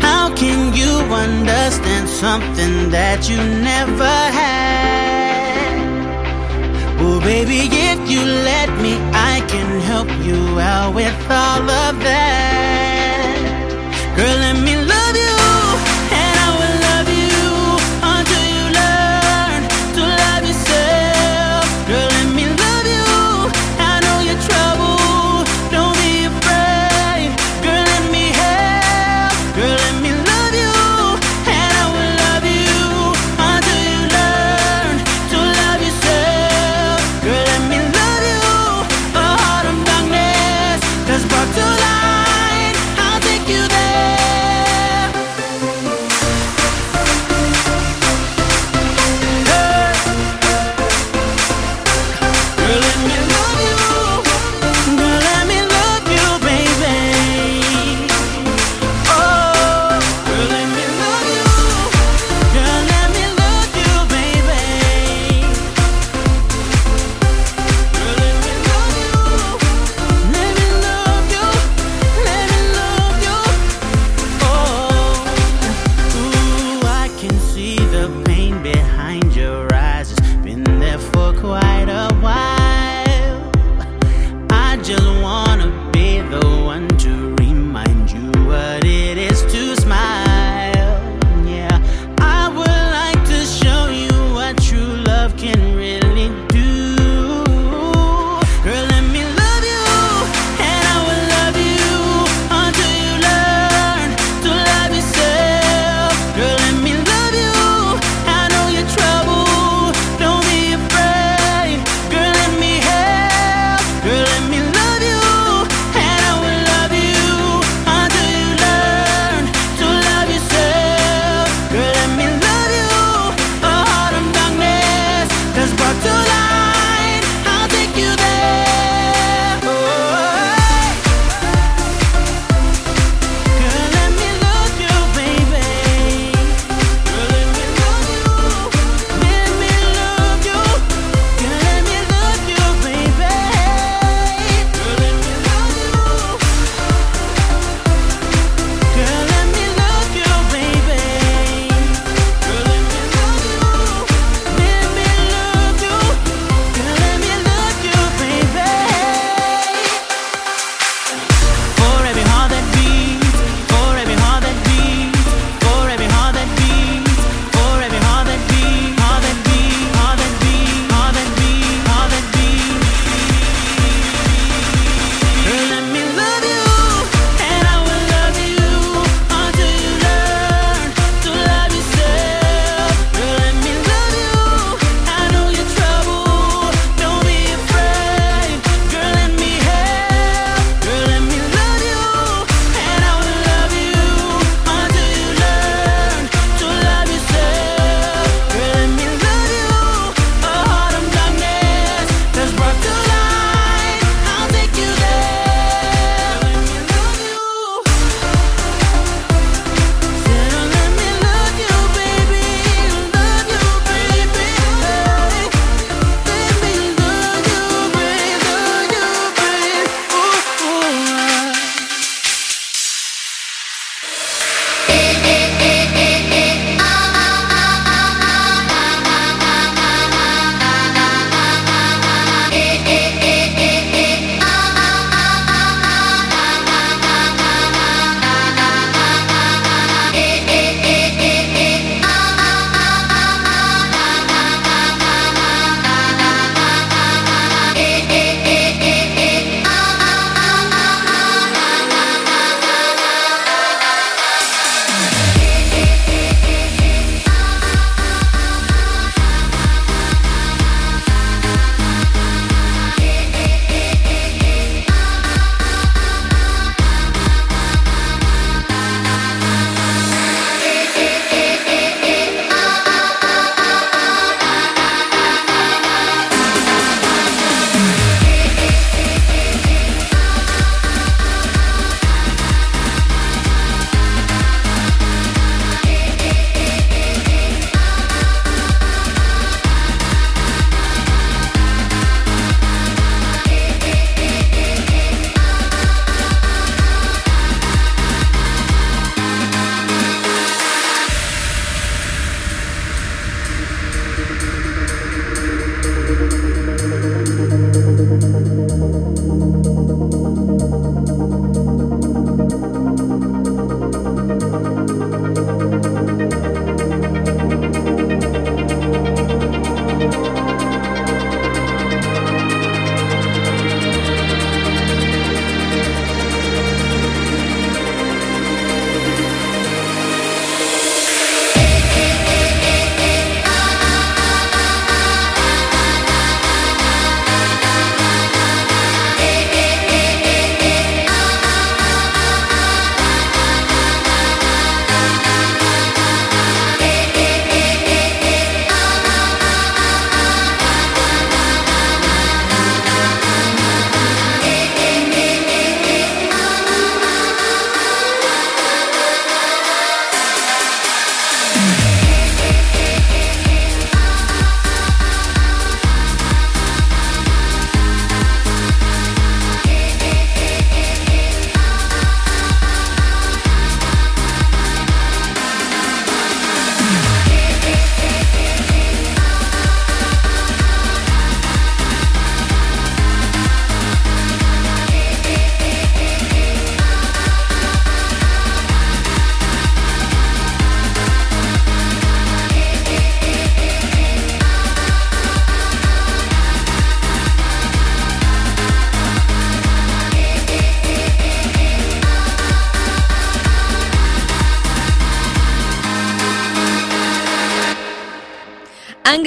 [0.00, 4.96] How can you understand something that you never had?
[6.98, 12.55] Oh, baby, if you let me, I can help you out with all of that.
[14.16, 14.85] Girl, let me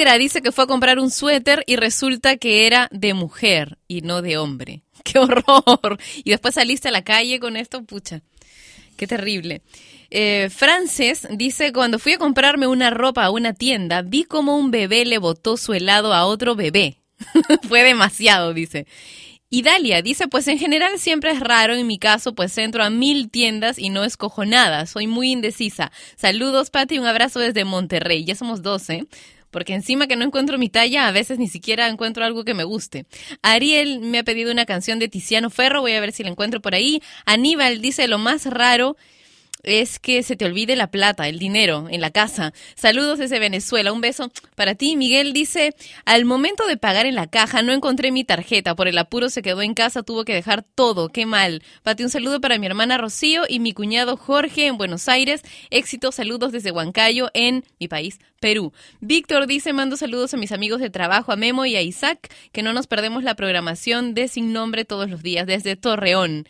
[0.00, 4.22] Dice que fue a comprar un suéter y resulta que era de mujer y no
[4.22, 4.82] de hombre.
[5.04, 5.98] ¡Qué horror!
[6.24, 8.22] Y después saliste a la calle con esto, pucha.
[8.96, 9.60] Qué terrible.
[10.10, 14.70] Eh, Frances dice, cuando fui a comprarme una ropa a una tienda, vi como un
[14.70, 16.96] bebé le botó su helado a otro bebé.
[17.68, 18.86] Fue demasiado, dice.
[19.50, 22.88] Y Dalia dice, pues en general siempre es raro, en mi caso pues entro a
[22.88, 25.92] mil tiendas y no escojo nada, soy muy indecisa.
[26.16, 29.08] Saludos Pati, un abrazo desde Monterrey, ya somos 12
[29.50, 32.64] porque encima que no encuentro mi talla, a veces ni siquiera encuentro algo que me
[32.64, 33.06] guste.
[33.42, 36.60] Ariel me ha pedido una canción de Tiziano Ferro, voy a ver si la encuentro
[36.60, 37.02] por ahí.
[37.24, 38.96] Aníbal dice lo más raro
[39.62, 42.52] es que se te olvide la plata, el dinero en la casa.
[42.74, 43.92] Saludos desde Venezuela.
[43.92, 44.96] Un beso para ti.
[44.96, 45.74] Miguel dice,
[46.04, 48.74] al momento de pagar en la caja no encontré mi tarjeta.
[48.74, 51.08] Por el apuro se quedó en casa, tuvo que dejar todo.
[51.08, 51.62] Qué mal.
[51.82, 55.42] Pati, un saludo para mi hermana Rocío y mi cuñado Jorge en Buenos Aires.
[55.70, 58.72] Éxito, saludos desde Huancayo en mi país, Perú.
[59.00, 62.62] Víctor dice, mando saludos a mis amigos de trabajo, a Memo y a Isaac, que
[62.62, 66.46] no nos perdemos la programación de Sin Nombre todos los días desde Torreón.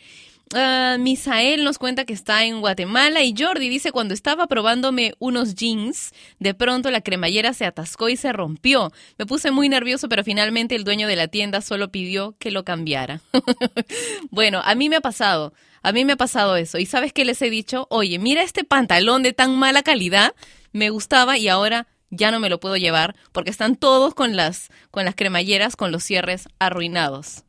[0.53, 5.55] Ah, Misael nos cuenta que está en Guatemala y Jordi dice cuando estaba probándome unos
[5.55, 8.91] jeans, de pronto la cremallera se atascó y se rompió.
[9.17, 12.65] Me puse muy nervioso, pero finalmente el dueño de la tienda solo pidió que lo
[12.65, 13.21] cambiara.
[14.31, 15.53] bueno, a mí me ha pasado,
[15.83, 16.77] a mí me ha pasado eso.
[16.79, 17.87] ¿Y sabes qué les he dicho?
[17.89, 20.35] Oye, mira este pantalón de tan mala calidad,
[20.73, 24.69] me gustaba y ahora ya no me lo puedo llevar porque están todos con las
[24.91, 27.45] con las cremalleras con los cierres arruinados.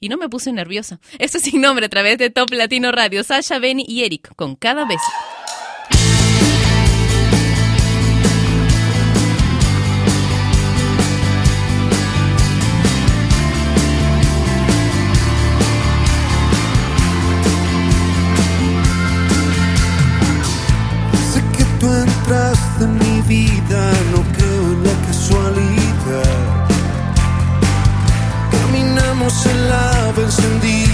[0.00, 1.00] Y no me puse nerviosa.
[1.18, 3.24] Esto es sin nombre a través de Top Latino Radio.
[3.24, 5.02] Sasha, Benny y Eric con cada beso.
[21.32, 23.75] Sé que tú entraste en mi vida,
[29.36, 30.85] Caminamos en la ave encendida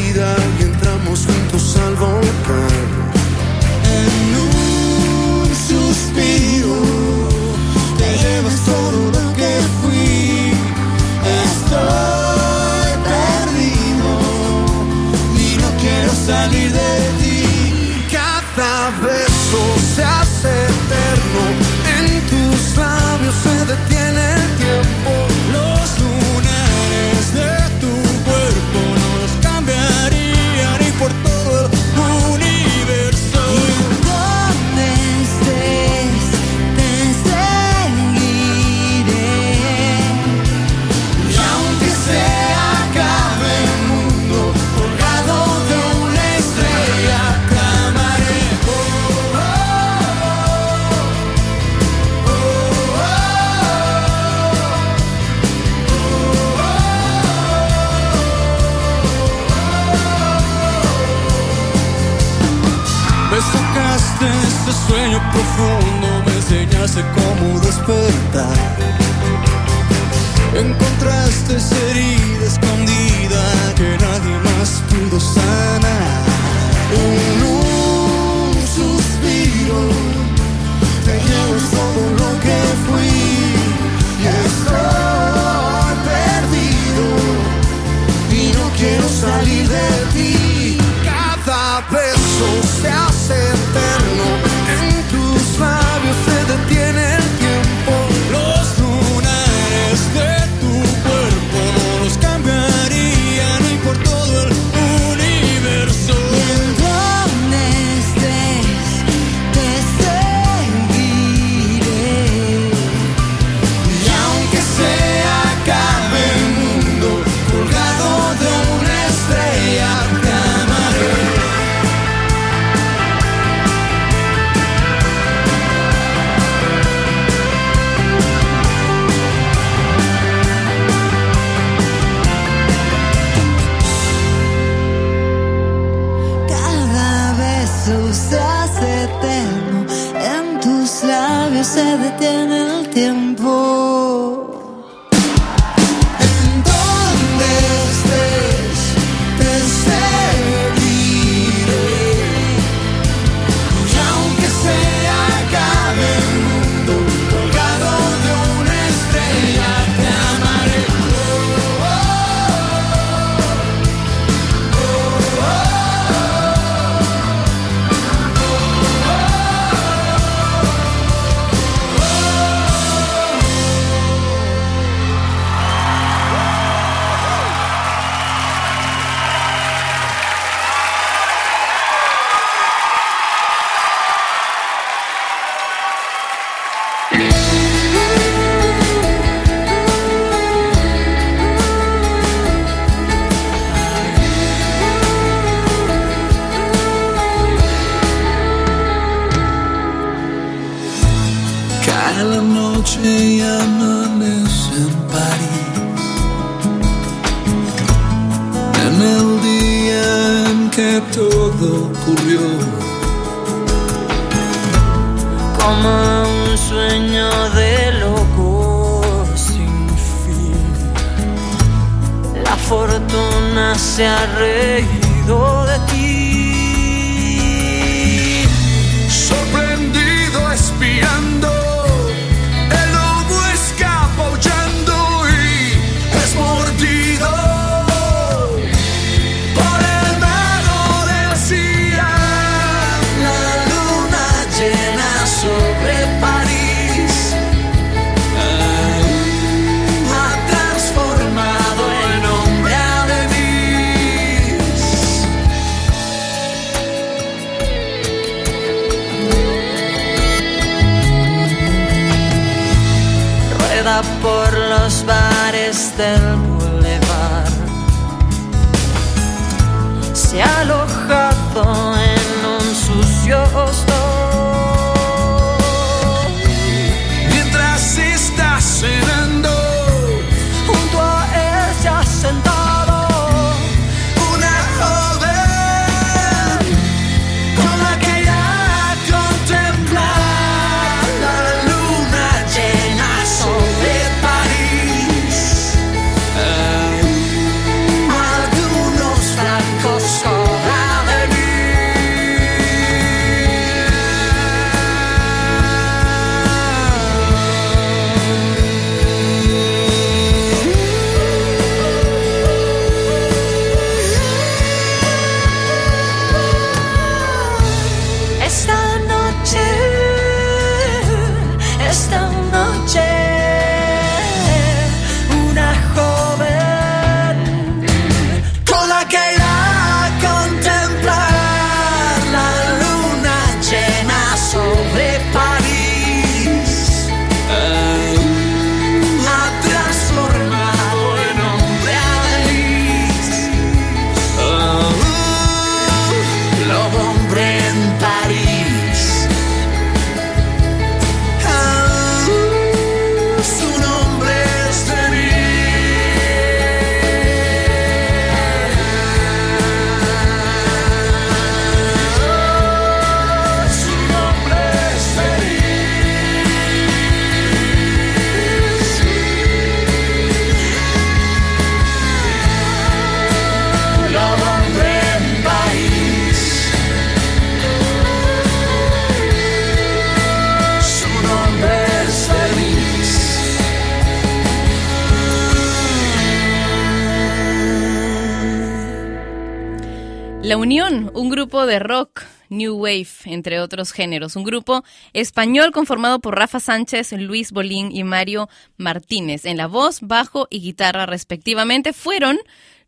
[391.73, 394.36] de rock, New Wave, entre otros géneros.
[394.36, 394.85] Un grupo
[395.15, 399.47] español conformado por Rafa Sánchez, Luis Bolín y Mario Martínez.
[399.47, 402.39] En la voz, bajo y guitarra respectivamente fueron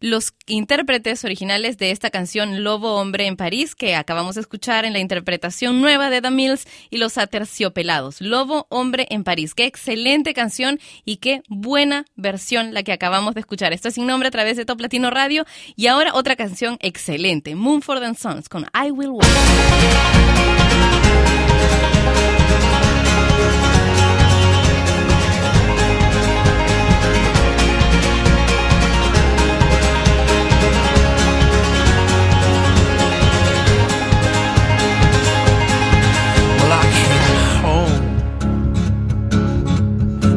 [0.05, 4.93] los intérpretes originales de esta canción Lobo Hombre en París que acabamos de escuchar en
[4.93, 8.21] la interpretación nueva de The Mills y los Aterciopelados.
[8.21, 9.55] Lobo Hombre en París.
[9.55, 13.73] Qué excelente canción y qué buena versión la que acabamos de escuchar.
[13.73, 17.55] Esto es sin nombre a través de Top Latino Radio y ahora otra canción excelente,
[17.55, 20.84] Moonford and Sons con I Will Walk.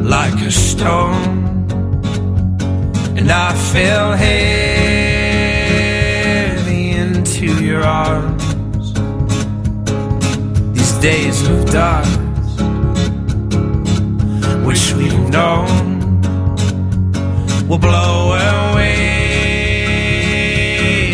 [0.08, 1.44] Like a stone,
[3.18, 4.32] and I fell heavy
[6.92, 8.94] into your arms.
[10.72, 12.06] These days of dark,
[14.64, 16.22] wish we'd known,
[17.68, 18.32] will blow
[18.70, 18.88] away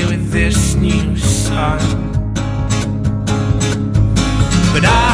[0.08, 1.80] with this new sun.
[4.72, 5.13] But I'll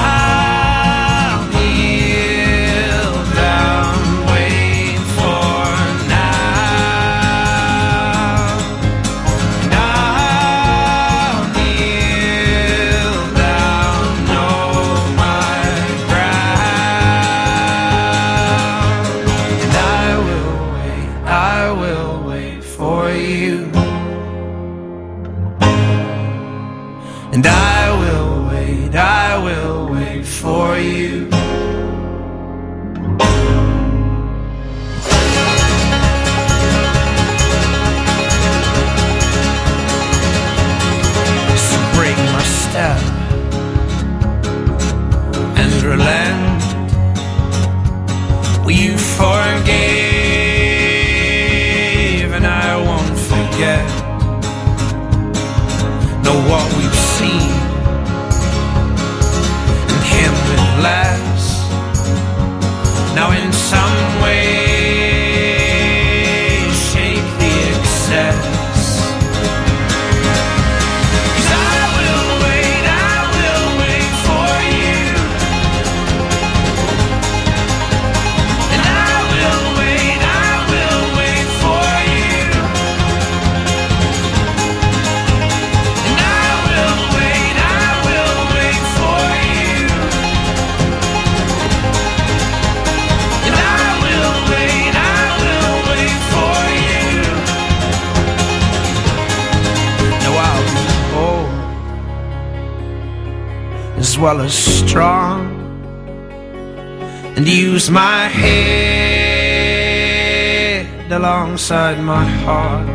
[112.16, 112.88] my heart,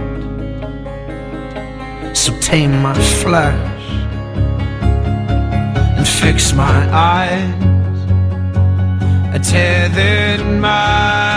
[2.13, 3.81] so tame my flesh,
[5.97, 7.69] and fix my eyes—a
[9.39, 11.34] tear in my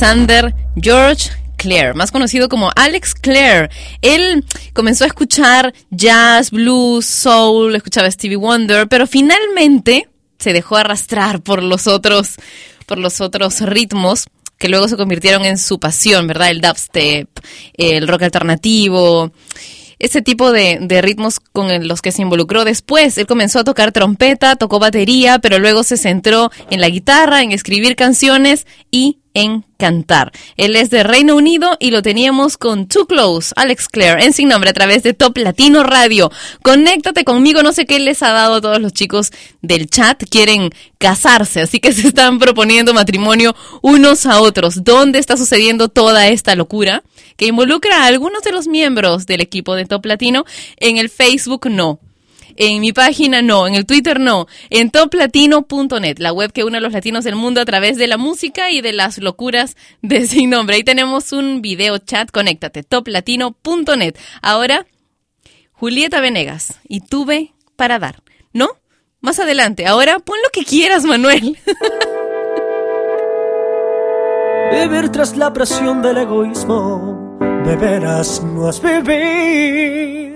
[0.00, 1.28] Alexander George
[1.58, 3.68] Clare, más conocido como Alex Clare.
[4.00, 10.08] Él comenzó a escuchar jazz, blues, soul, escuchaba Stevie Wonder, pero finalmente
[10.38, 12.36] se dejó arrastrar por los otros,
[12.86, 14.24] por los otros ritmos
[14.56, 16.48] que luego se convirtieron en su pasión, ¿verdad?
[16.48, 17.28] El dubstep,
[17.74, 19.32] el rock alternativo,
[20.00, 23.18] ese tipo de, ritmos con los que se involucró después.
[23.18, 27.52] Él comenzó a tocar trompeta, tocó batería, pero luego se centró en la guitarra, en
[27.52, 30.32] escribir canciones y en cantar.
[30.56, 34.48] Él es de Reino Unido y lo teníamos con Too Close, Alex Clare, en sin
[34.48, 36.30] nombre a través de Top Latino Radio.
[36.62, 39.30] Conéctate conmigo, no sé qué les ha dado a todos los chicos
[39.62, 44.84] del chat, quieren casarse, así que se están proponiendo matrimonio unos a otros.
[44.84, 47.02] ¿Dónde está sucediendo toda esta locura?
[47.36, 50.44] Que involucra a algunos de los miembros del equipo de Top Latino.
[50.76, 52.00] En el Facebook no.
[52.62, 56.80] En mi página no, en el Twitter no, en toplatino.net, la web que une a
[56.82, 60.50] los latinos del mundo a través de la música y de las locuras de sin
[60.50, 60.76] nombre.
[60.76, 64.14] Ahí tenemos un video chat, conéctate, toplatino.net.
[64.42, 64.86] Ahora,
[65.72, 68.22] Julieta Venegas, y tuve para dar,
[68.52, 68.68] ¿no?
[69.22, 71.56] Más adelante, ahora pon lo que quieras, Manuel.
[74.70, 80.29] Vivir tras la presión del egoísmo, de veras no es vivir.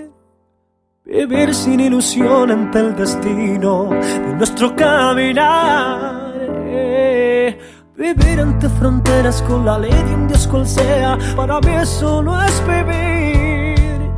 [1.06, 6.32] Vivir sin ilusión ante el destino de nuestro caminar.
[6.64, 7.58] Eh,
[7.94, 12.42] Vivir ante fronteras con la ley de un Dios cual sea, para mí eso no
[12.42, 14.10] es vivir.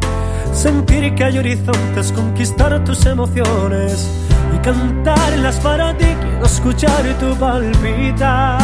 [0.53, 4.09] Sentir que hay horizontes, conquistar tus emociones
[4.55, 6.07] y cantarlas para ti.
[6.21, 8.63] Quiero escuchar tu palpitar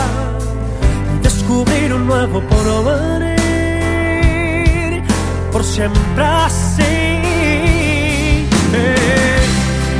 [1.16, 3.42] y descubrir un nuevo porvenir.
[5.50, 7.11] Por siempre así.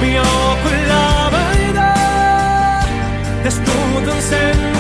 [0.00, 2.86] Mi ojo en la verdad,
[3.44, 4.71] desnudo en sentimiento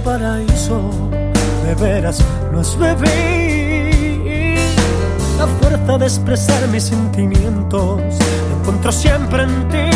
[0.00, 0.90] paraíso,
[1.64, 2.22] de veras
[2.52, 4.58] no es vivir.
[5.38, 9.90] La fuerza de expresar mis sentimientos, la encuentro siempre en ti.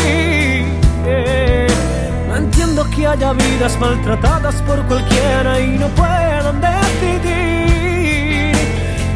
[2.27, 8.53] No entiendo que haya vidas maltratadas por cualquiera y no puedan decidir.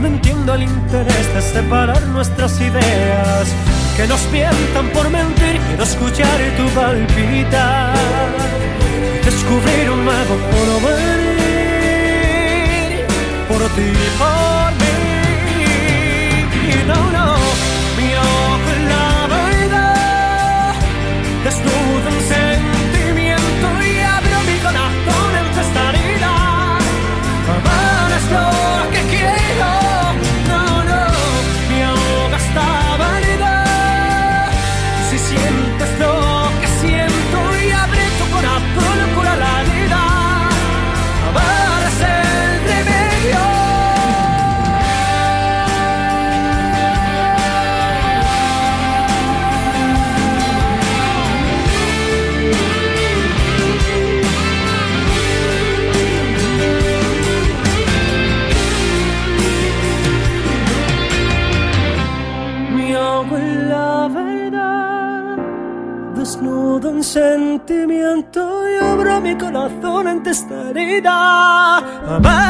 [0.02, 3.48] No entiendo el interés de separar nuestras ideas,
[3.96, 5.60] que nos mientan por mentir.
[5.68, 7.96] Quiero escuchar tu palpitar,
[9.30, 11.48] descubrir un nuevo porvenir
[13.50, 13.92] por ti,
[14.22, 14.98] por mí.
[16.92, 17.28] No, no,
[18.76, 19.06] en la
[21.44, 21.87] desnudo
[70.18, 71.78] corazón ante esta herida.
[72.16, 72.47] Amar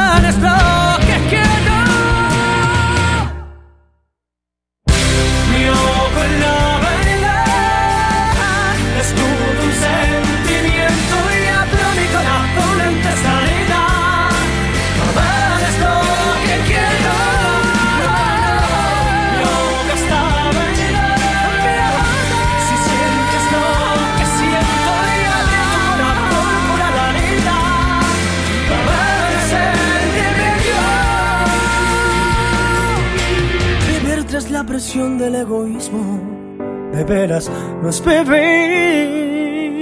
[37.88, 39.80] es vivir.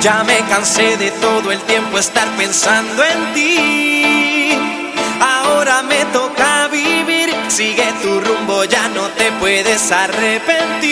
[0.00, 4.58] Ya me cansé de todo el tiempo estar pensando en ti.
[5.20, 7.34] Ahora me toca vivir.
[7.48, 10.88] Sigue tu rumbo, ya no te puedes arrepentir.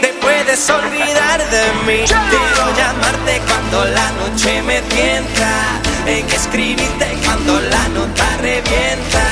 [0.00, 2.04] Te puedes olvidar de mí.
[2.06, 5.80] Quiero llamarte cuando la noche me tienta.
[6.06, 9.22] En escribirte cuando la nota revienta.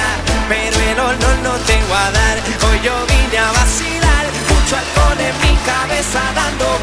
[0.49, 2.39] Pero el olor no te voy a dar.
[2.71, 4.00] Hoy yo vine
[4.71, 6.80] mucho alcohol en mi cabeza dando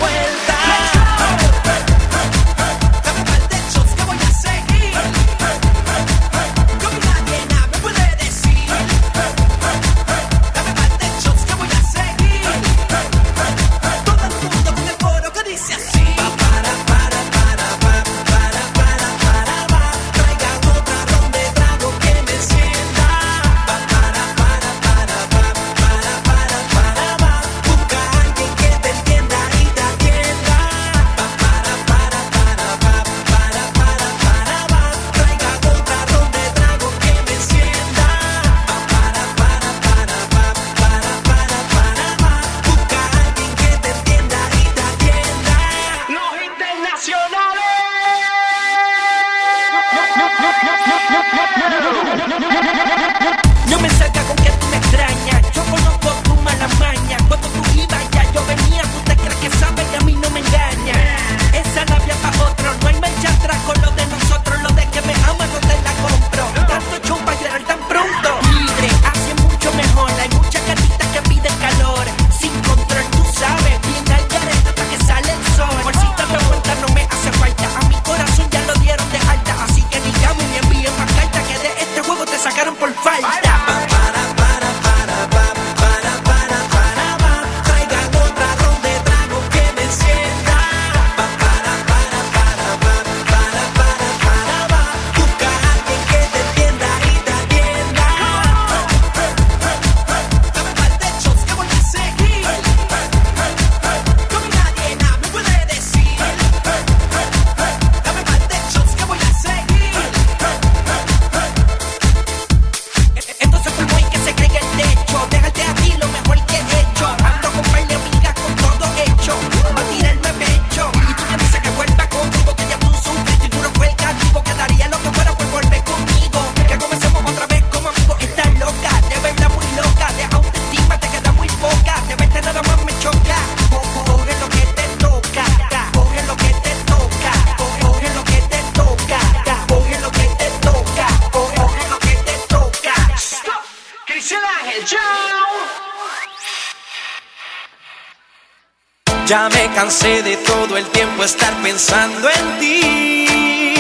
[149.28, 153.76] Ya me cansé de todo el tiempo estar pensando en ti.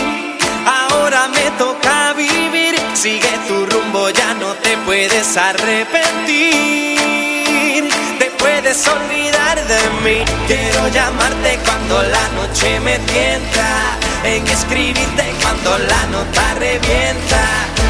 [0.66, 2.76] Ahora me toca vivir.
[2.94, 6.20] Sigue tu rumbo, ya no te puedes arrepentir.
[8.20, 10.26] Te puedes olvidar de mí.
[10.48, 13.98] Quiero llamarte cuando la noche me tienta.
[14.26, 17.42] En escribirte cuando la nota revienta.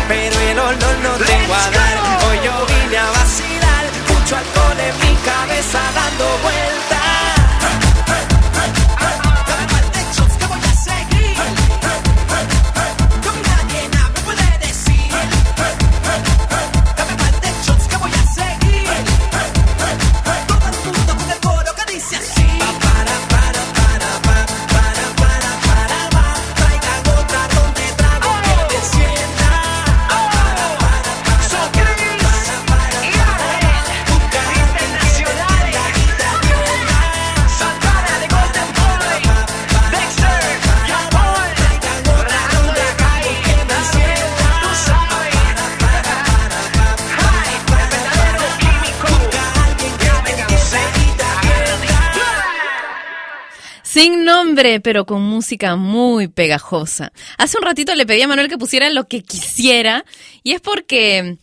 [0.07, 1.97] Pero el olor no tengo a dar.
[2.27, 3.85] Hoy yo vine a vacilar.
[4.09, 6.76] Mucho alcohol en mi cabeza dando vueltas.
[54.07, 57.11] Sin nombre, pero con música muy pegajosa.
[57.37, 60.05] Hace un ratito le pedí a Manuel que pusiera lo que quisiera
[60.43, 61.35] y es porque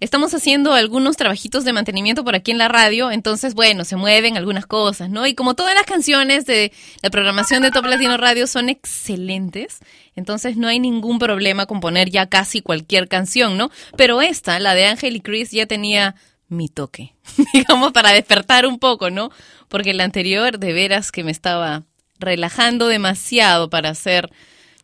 [0.00, 4.36] estamos haciendo algunos trabajitos de mantenimiento por aquí en la radio, entonces bueno, se mueven
[4.36, 5.26] algunas cosas, ¿no?
[5.26, 9.78] Y como todas las canciones de la programación de Top Latino Radio son excelentes,
[10.14, 13.70] entonces no hay ningún problema con poner ya casi cualquier canción, ¿no?
[13.96, 16.16] Pero esta, la de Ángel y Chris, ya tenía
[16.48, 17.14] mi toque,
[17.54, 19.30] digamos, para despertar un poco, ¿no?
[19.68, 21.84] Porque la anterior, de veras que me estaba
[22.20, 24.30] relajando demasiado para hacer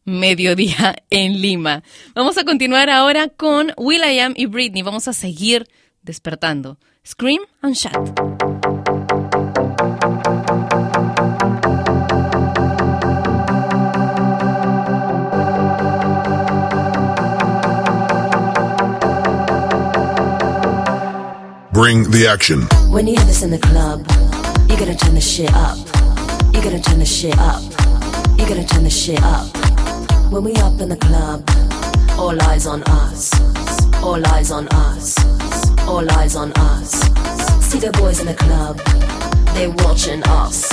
[0.04, 1.82] mediodía en Lima.
[2.14, 4.82] Vamos a continuar ahora con Will.i.am y Britney.
[4.82, 5.68] Vamos a seguir
[6.02, 6.78] despertando.
[7.04, 8.12] Scream and Shout.
[21.72, 22.62] Bring the action.
[22.90, 24.00] When you have this in the club,
[24.68, 25.76] you gotta turn the shit up.
[26.52, 27.62] You gotta turn the shit up.
[28.38, 29.46] You gotta turn the shit up.
[30.32, 31.48] When we up in the club,
[32.18, 33.30] all eyes on us.
[34.02, 35.16] All eyes on us.
[35.86, 36.90] All eyes on us.
[37.64, 38.78] See the boys in the club,
[39.54, 40.68] They watching us.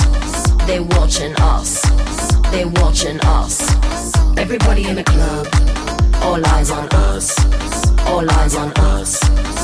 [0.66, 1.82] They watching us.
[2.50, 3.60] They watching us.
[4.36, 5.46] Everybody in the club.
[6.22, 7.34] All eyes on us.
[8.06, 9.63] All eyes on us.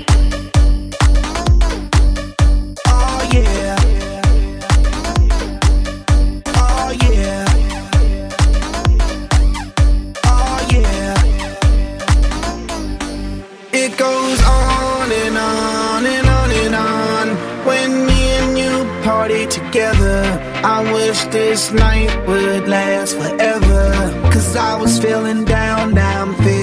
[20.63, 24.29] I wish this night would last forever.
[24.31, 26.60] Cause I was feeling down, now I'm feeling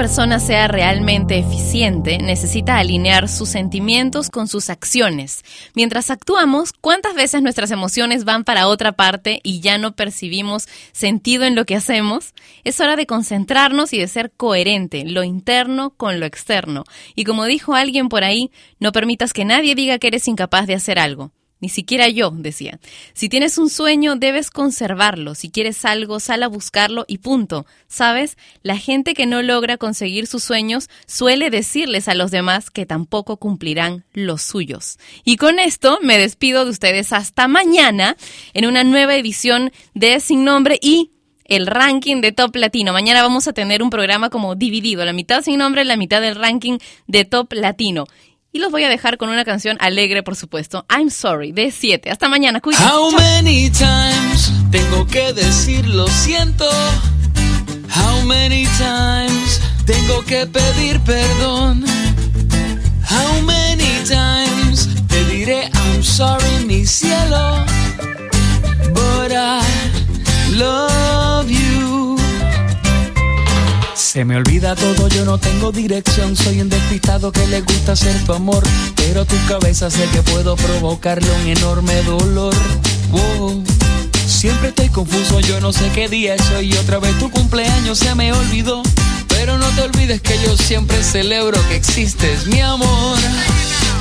[0.00, 5.44] persona sea realmente eficiente, necesita alinear sus sentimientos con sus acciones.
[5.74, 11.44] Mientras actuamos, ¿cuántas veces nuestras emociones van para otra parte y ya no percibimos sentido
[11.44, 12.32] en lo que hacemos?
[12.64, 16.84] Es hora de concentrarnos y de ser coherente, lo interno con lo externo.
[17.14, 20.76] Y como dijo alguien por ahí, no permitas que nadie diga que eres incapaz de
[20.76, 21.30] hacer algo.
[21.60, 22.80] Ni siquiera yo, decía.
[23.12, 25.34] Si tienes un sueño, debes conservarlo.
[25.34, 27.66] Si quieres algo, sal a buscarlo y punto.
[27.86, 28.38] ¿Sabes?
[28.62, 33.36] La gente que no logra conseguir sus sueños suele decirles a los demás que tampoco
[33.36, 34.98] cumplirán los suyos.
[35.24, 38.16] Y con esto me despido de ustedes hasta mañana
[38.54, 41.10] en una nueva edición de Sin Nombre y
[41.50, 42.92] el ranking de Top Latino.
[42.92, 46.36] Mañana vamos a tener un programa como dividido, la mitad sin nombre, la mitad del
[46.36, 46.78] ranking
[47.08, 48.06] de Top Latino.
[48.52, 50.84] Y los voy a dejar con una canción alegre, por supuesto.
[50.88, 52.10] I'm sorry, de 7.
[52.10, 52.84] Hasta mañana, cuídense.
[52.84, 53.20] How Chao.
[53.20, 56.68] many times tengo que decir lo siento?
[57.94, 61.84] How many times tengo que pedir perdón?
[63.08, 67.64] How many times te diré I'm sorry, mi cielo?
[68.92, 69.62] But I
[70.56, 71.69] love you.
[74.12, 76.34] Se me olvida todo, yo no tengo dirección.
[76.36, 78.60] Soy un despistado que le gusta ser tu amor.
[78.96, 82.52] Pero tu cabeza sé que puedo provocarle un enorme dolor.
[83.12, 83.62] Wow.
[84.26, 86.72] Siempre estoy confuso, yo no sé qué día es hoy.
[86.72, 88.82] Otra vez tu cumpleaños se me olvidó.
[89.28, 93.16] Pero no te olvides que yo siempre celebro que existes, mi amor.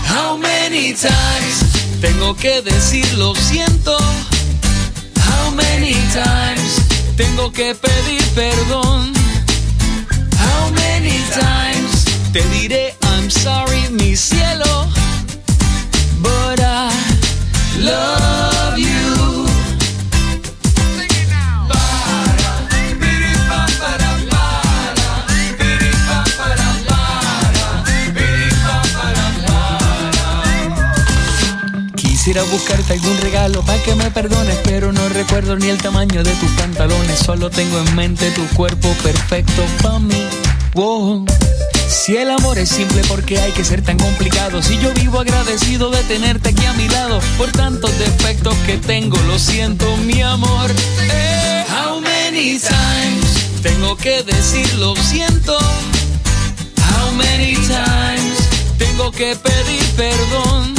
[0.09, 3.95] How many times tengo que decir lo siento?
[3.95, 6.81] How many times
[7.15, 9.18] tengo que pedir perdón?
[12.31, 14.87] Te diré I'm sorry, mi cielo?
[16.21, 16.91] But I
[17.79, 19.47] love you.
[31.95, 36.31] Quisiera buscarte algún regalo para que me perdones, pero no recuerdo ni el tamaño de
[36.35, 37.17] tus pantalones.
[37.17, 40.27] Solo tengo en mente tu cuerpo perfecto para mí.
[40.73, 41.25] Wow.
[41.87, 44.61] Si el amor es simple, ¿por qué hay que ser tan complicado?
[44.61, 49.17] Si yo vivo agradecido de tenerte aquí a mi lado, por tantos defectos que tengo,
[49.27, 50.69] lo siento, mi amor.
[51.11, 55.57] Eh, how many times tengo que decir lo siento?
[56.77, 58.37] How many times
[58.77, 60.75] tengo que pedir perdón?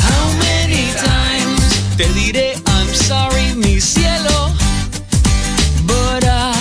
[0.00, 4.52] How many times te diré I'm sorry, mi cielo?
[5.86, 6.54] But I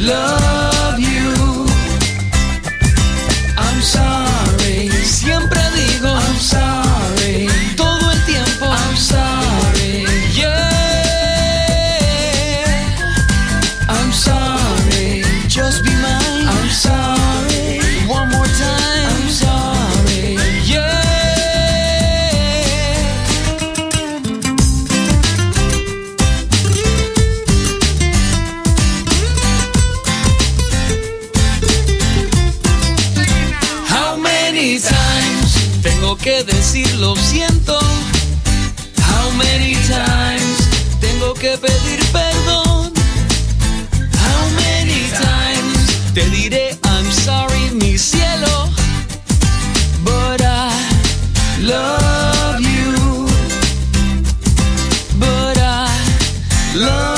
[0.00, 0.77] love
[6.38, 6.87] digo
[36.28, 37.78] que decir lo siento?
[39.08, 40.58] How many times
[41.00, 42.92] tengo que pedir perdón?
[44.26, 45.78] How many times
[46.12, 48.68] te diré I'm sorry, mi cielo?
[50.04, 50.70] But I
[51.62, 53.26] love you.
[55.18, 55.88] But I
[56.74, 57.17] love